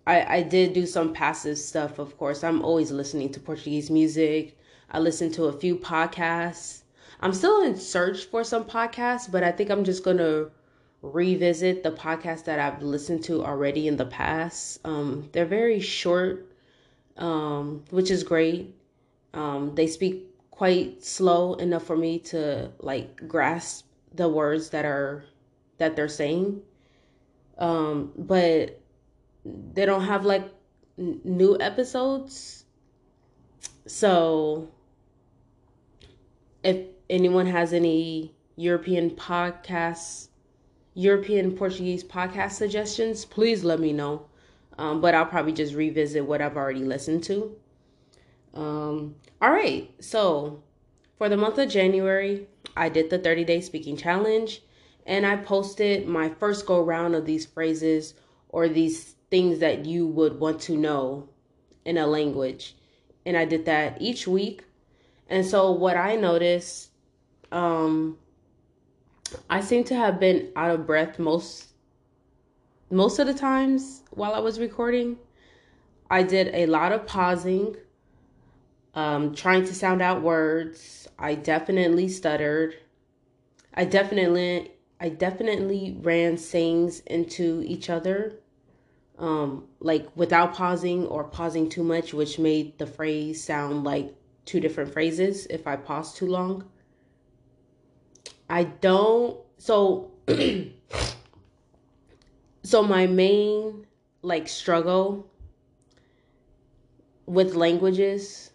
[0.08, 2.44] I, I did do some passive stuff, of course.
[2.44, 4.58] I'm always listening to Portuguese music.
[4.90, 6.82] I listened to a few podcasts.
[7.22, 10.50] I'm still in search for some podcasts, but I think I'm just going to
[11.04, 14.80] revisit the podcasts that I've listened to already in the past.
[14.86, 16.50] Um, they're very short,
[17.18, 18.74] um, which is great.
[19.34, 25.26] Um, they speak quite slow enough for me to like grasp the words that are
[25.78, 26.62] that they're saying.
[27.58, 28.80] Um, but
[29.46, 30.50] they don't have like
[30.98, 32.64] n- new episodes.
[33.88, 34.70] So
[36.64, 36.78] if
[37.10, 40.30] anyone has any European podcasts,
[40.94, 44.26] European Portuguese podcast suggestions, please let me know.
[44.78, 47.56] Um, but I'll probably just revisit what I've already listened to.
[48.54, 50.64] Um, all right, so
[51.18, 54.62] for the month of January, I did the 30 day speaking challenge
[55.06, 58.14] and I posted my first go round of these phrases
[58.50, 61.30] or these things that you would want to know
[61.86, 62.76] in a language.
[63.26, 64.64] And I did that each week.
[65.28, 66.90] And so what I noticed,
[67.52, 68.18] um,
[69.50, 71.68] I seem to have been out of breath most
[72.90, 75.18] most of the times while I was recording.
[76.10, 77.76] I did a lot of pausing,
[78.94, 81.08] um, trying to sound out words.
[81.18, 82.76] I definitely stuttered.
[83.74, 88.40] I definitely I definitely ran sayings into each other
[89.20, 94.14] um, like without pausing or pausing too much, which made the phrase sound like
[94.46, 96.66] two different phrases if I pause too long.
[98.54, 100.12] I don't, so,
[102.64, 103.88] so my main
[104.22, 105.28] like struggle
[107.26, 108.52] with languages,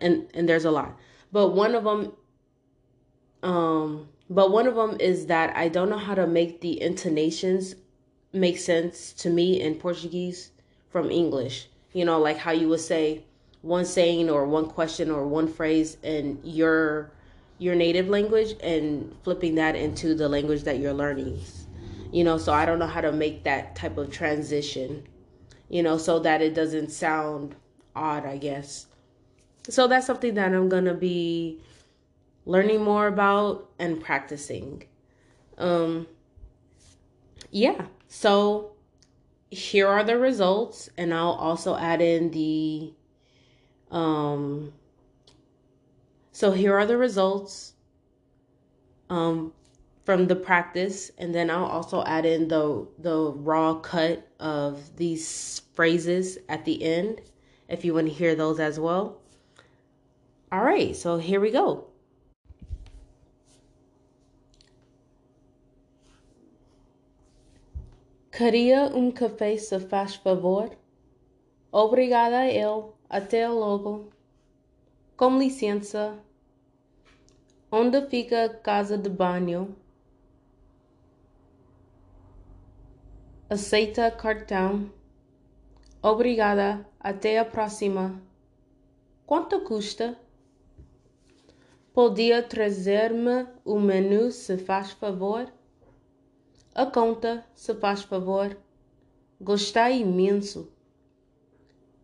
[0.00, 0.98] and, and there's a lot,
[1.30, 2.12] but one of them,
[3.44, 7.76] um, but one of them is that I don't know how to make the intonations
[8.32, 10.50] make sense to me in Portuguese
[10.90, 11.68] from English.
[11.92, 13.22] You know, like how you would say
[13.62, 17.12] one saying or one question or one phrase in your
[17.58, 21.40] your native language and flipping that into the language that you're learning.
[22.12, 25.06] You know, so I don't know how to make that type of transition,
[25.68, 27.54] you know, so that it doesn't sound
[27.94, 28.86] odd, I guess.
[29.68, 31.60] So that's something that I'm going to be
[32.46, 34.84] learning more about and practicing.
[35.58, 36.06] Um
[37.50, 37.86] yeah.
[38.08, 38.72] So
[39.50, 42.92] here are the results, and I'll also add in the
[43.90, 44.72] um
[46.38, 47.72] so here are the results
[49.10, 49.52] um
[50.04, 55.62] from the practice and then I'll also add in the the raw cut of these
[55.74, 57.22] phrases at the end
[57.68, 59.20] if you want to hear those as well.
[60.52, 61.88] All right, so here we go.
[68.30, 70.70] Queria um café se faz favor?
[71.72, 72.94] Obrigada eu.
[73.10, 74.12] Até logo.
[75.16, 76.27] Com licença.
[77.70, 79.76] Onde fica a casa de banho?
[83.50, 84.90] Aceita cartão?
[86.02, 86.88] Obrigada.
[86.98, 88.22] Até a próxima.
[89.26, 90.18] Quanto custa?
[91.92, 95.52] Podia trazer-me o menu, se faz favor?
[96.74, 98.56] A conta, se faz favor.
[99.38, 100.72] Gostei imenso.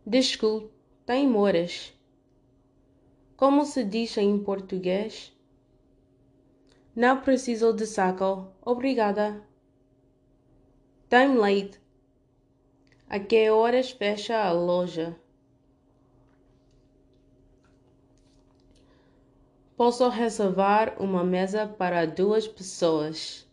[0.06, 0.70] Desculpe,
[1.06, 1.94] tem moras.
[3.34, 5.33] Como se diz em português?
[6.96, 8.52] Não preciso de saco.
[8.64, 9.42] Obrigada.
[11.08, 11.80] Time late.
[13.08, 15.18] A que horas fecha a loja?
[19.76, 23.44] Posso reservar uma mesa para duas pessoas.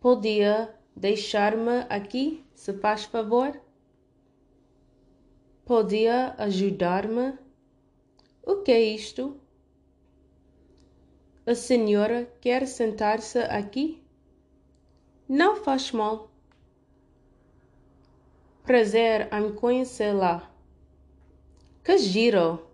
[0.00, 3.60] Podia deixar-me aqui, se faz favor?
[5.64, 7.38] Podia ajudar-me?
[8.50, 9.40] O que é isto?
[11.46, 14.02] A senhora quer sentar-se aqui?
[15.28, 16.32] Não faz mal.
[18.64, 20.52] Prazer em conhecê-la.
[21.84, 22.68] Que giro!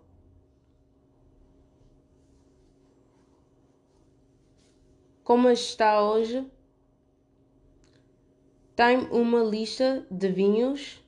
[5.23, 6.43] Como está hoje?
[8.75, 11.05] Tem uma lista de vinhos?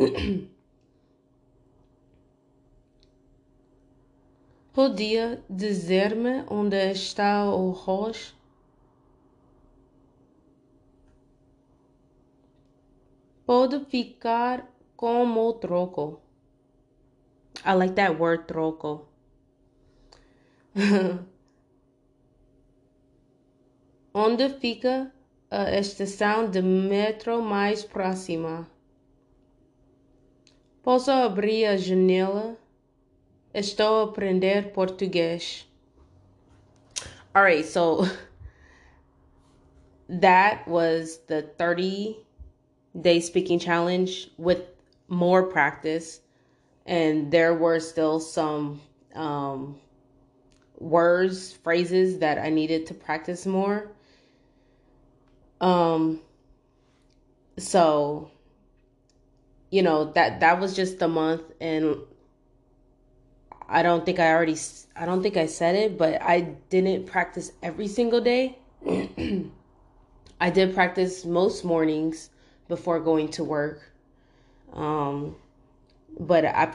[4.78, 8.32] Podia dizer-me onde está o arroz?
[13.44, 16.20] Pode ficar como troco.
[17.66, 19.08] I like that word troco.
[24.14, 25.12] onde fica
[25.50, 28.70] a estação de metro mais próxima?
[30.84, 32.56] Posso abrir a janela?
[33.58, 35.64] Estou a aprender português.
[37.34, 38.06] Alright, so
[40.08, 42.18] that was the 30
[43.00, 44.62] day speaking challenge with
[45.08, 46.20] more practice.
[46.86, 48.80] And there were still some
[49.16, 49.80] um,
[50.78, 53.90] words, phrases that I needed to practice more.
[55.60, 56.20] Um,
[57.58, 58.30] so
[59.70, 61.96] you know that that was just the month and
[63.68, 64.56] I don't think I already
[64.96, 66.40] I don't think I said it, but I
[66.70, 68.58] didn't practice every single day.
[70.40, 72.30] I did practice most mornings
[72.68, 73.92] before going to work.
[74.72, 75.36] Um
[76.18, 76.74] but I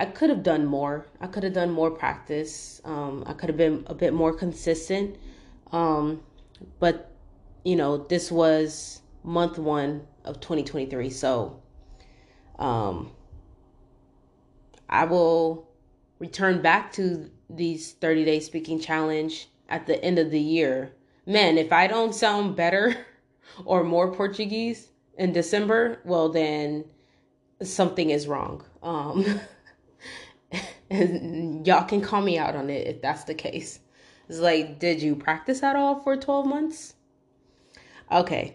[0.00, 1.06] I could have done more.
[1.20, 2.80] I could have done more practice.
[2.84, 5.16] Um I could have been a bit more consistent.
[5.70, 6.22] Um
[6.80, 7.12] but
[7.64, 11.10] you know, this was month 1 of 2023.
[11.10, 11.60] So
[12.58, 13.12] um,
[14.88, 15.68] I will
[16.22, 20.92] return back to these 30 day speaking challenge at the end of the year.
[21.26, 23.04] Man, if I don't sound better
[23.64, 24.88] or more Portuguese
[25.18, 26.84] in December, well, then
[27.60, 28.64] something is wrong.
[28.84, 29.40] Um,
[30.90, 33.80] and y'all can call me out on it if that's the case.
[34.28, 36.94] It's like, did you practice at all for 12 months?
[38.12, 38.54] Okay.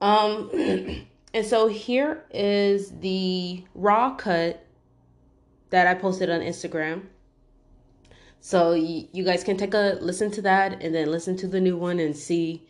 [0.00, 1.04] Um,
[1.36, 4.65] And so here is the raw cut
[5.70, 7.06] that I posted on Instagram.
[8.40, 11.60] So y- you guys can take a listen to that and then listen to the
[11.60, 12.66] new one and see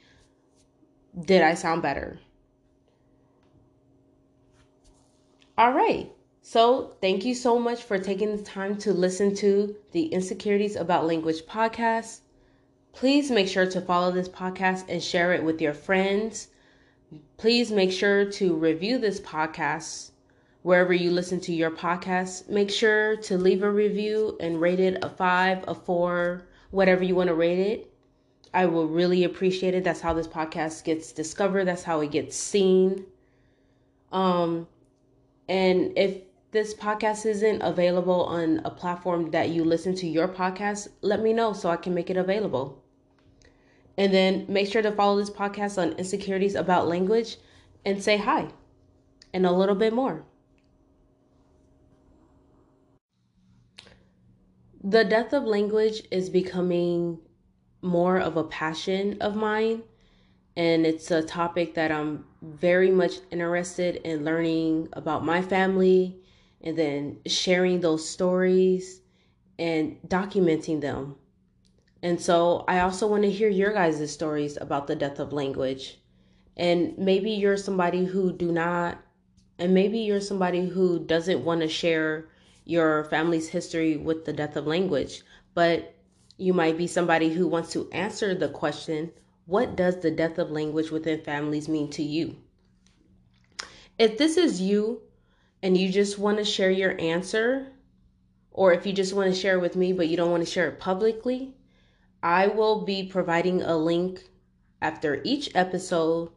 [1.19, 2.19] did I sound better?
[5.57, 6.13] All right.
[6.43, 11.07] So, thank you so much for taking the time to listen to the Insecurities About
[11.07, 12.21] Language podcast.
[12.93, 16.49] Please make sure to follow this podcast and share it with your friends
[17.37, 20.11] Please make sure to review this podcast
[20.67, 22.49] wherever you listen to your podcast.
[22.49, 27.15] Make sure to leave a review and rate it a five, a four, whatever you
[27.15, 27.95] want to rate it.
[28.53, 29.85] I will really appreciate it.
[29.85, 31.67] That's how this podcast gets discovered.
[31.67, 33.07] That's how it gets seen.
[34.11, 34.67] Um,
[35.49, 40.89] and if this podcast isn't available on a platform that you listen to your podcast,
[41.01, 42.83] let me know so I can make it available.
[43.97, 47.37] And then make sure to follow this podcast on insecurities about language
[47.85, 48.49] and say hi
[49.33, 50.25] and a little bit more.
[54.83, 57.19] The death of language is becoming
[57.83, 59.83] more of a passion of mine,
[60.57, 66.19] and it's a topic that I'm very much interested in learning about my family
[66.61, 69.01] and then sharing those stories
[69.59, 71.17] and documenting them
[72.03, 75.99] and so I also want to hear your guys' stories about the death of language.
[76.57, 78.99] And maybe you're somebody who do not
[79.59, 82.29] and maybe you're somebody who doesn't want to share
[82.67, 85.23] your family's history with the death of language,
[85.55, 85.95] but
[86.37, 89.11] you might be somebody who wants to answer the question,
[89.47, 92.37] what does the death of language within families mean to you?
[93.99, 95.01] If this is you
[95.63, 97.69] and you just want to share your answer,
[98.51, 100.69] or if you just want to share with me but you don't want to share
[100.69, 101.55] it publicly,
[102.23, 104.25] I will be providing a link
[104.83, 106.31] after each episode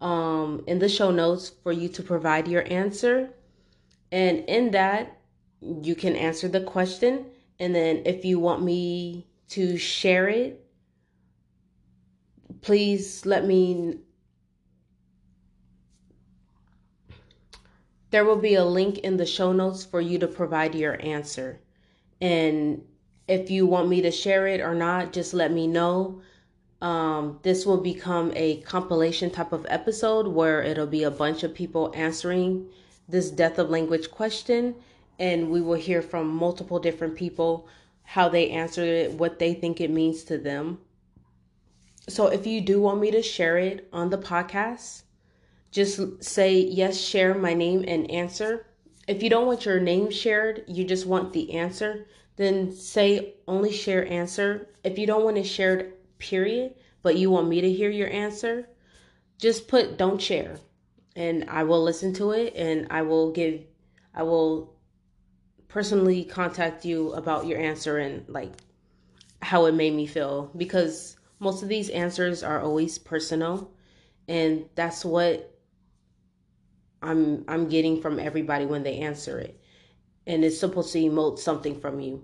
[0.00, 3.30] um, in the show notes for you to provide your answer.
[4.12, 5.18] And in that,
[5.82, 7.26] you can answer the question.
[7.58, 10.64] And then if you want me to share it,
[12.60, 13.98] please let me.
[18.10, 21.60] There will be a link in the show notes for you to provide your answer.
[22.20, 22.82] And
[23.26, 26.22] if you want me to share it or not, just let me know.
[26.80, 31.54] Um, this will become a compilation type of episode where it'll be a bunch of
[31.54, 32.68] people answering
[33.08, 34.74] this death of language question,
[35.18, 37.68] and we will hear from multiple different people
[38.02, 40.78] how they answered it, what they think it means to them.
[42.08, 45.02] So if you do want me to share it on the podcast,
[45.70, 48.66] just say yes, share my name and answer.
[49.08, 53.72] If you don't want your name shared, you just want the answer, then say only
[53.72, 54.68] share answer.
[54.82, 58.68] If you don't want to shared, period, but you want me to hear your answer,
[59.38, 60.58] just put don't share
[61.16, 63.60] and I will listen to it and I will give
[64.14, 64.73] I will
[65.74, 68.52] personally contact you about your answer and like
[69.42, 73.72] how it made me feel because most of these answers are always personal
[74.28, 75.58] and that's what
[77.02, 79.60] I'm I'm getting from everybody when they answer it.
[80.28, 82.22] And it's supposed to emote something from you.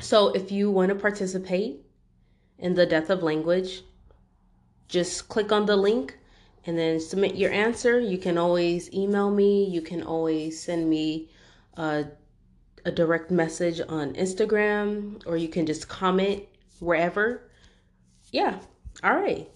[0.00, 1.82] So if you want to participate
[2.58, 3.82] in the death of language,
[4.88, 6.18] just click on the link
[6.64, 8.00] and then submit your answer.
[8.00, 11.28] You can always email me, you can always send me
[11.76, 12.06] a,
[12.84, 16.44] a direct message on Instagram, or you can just comment
[16.80, 17.50] wherever.
[18.32, 18.58] Yeah,
[19.02, 19.48] all right.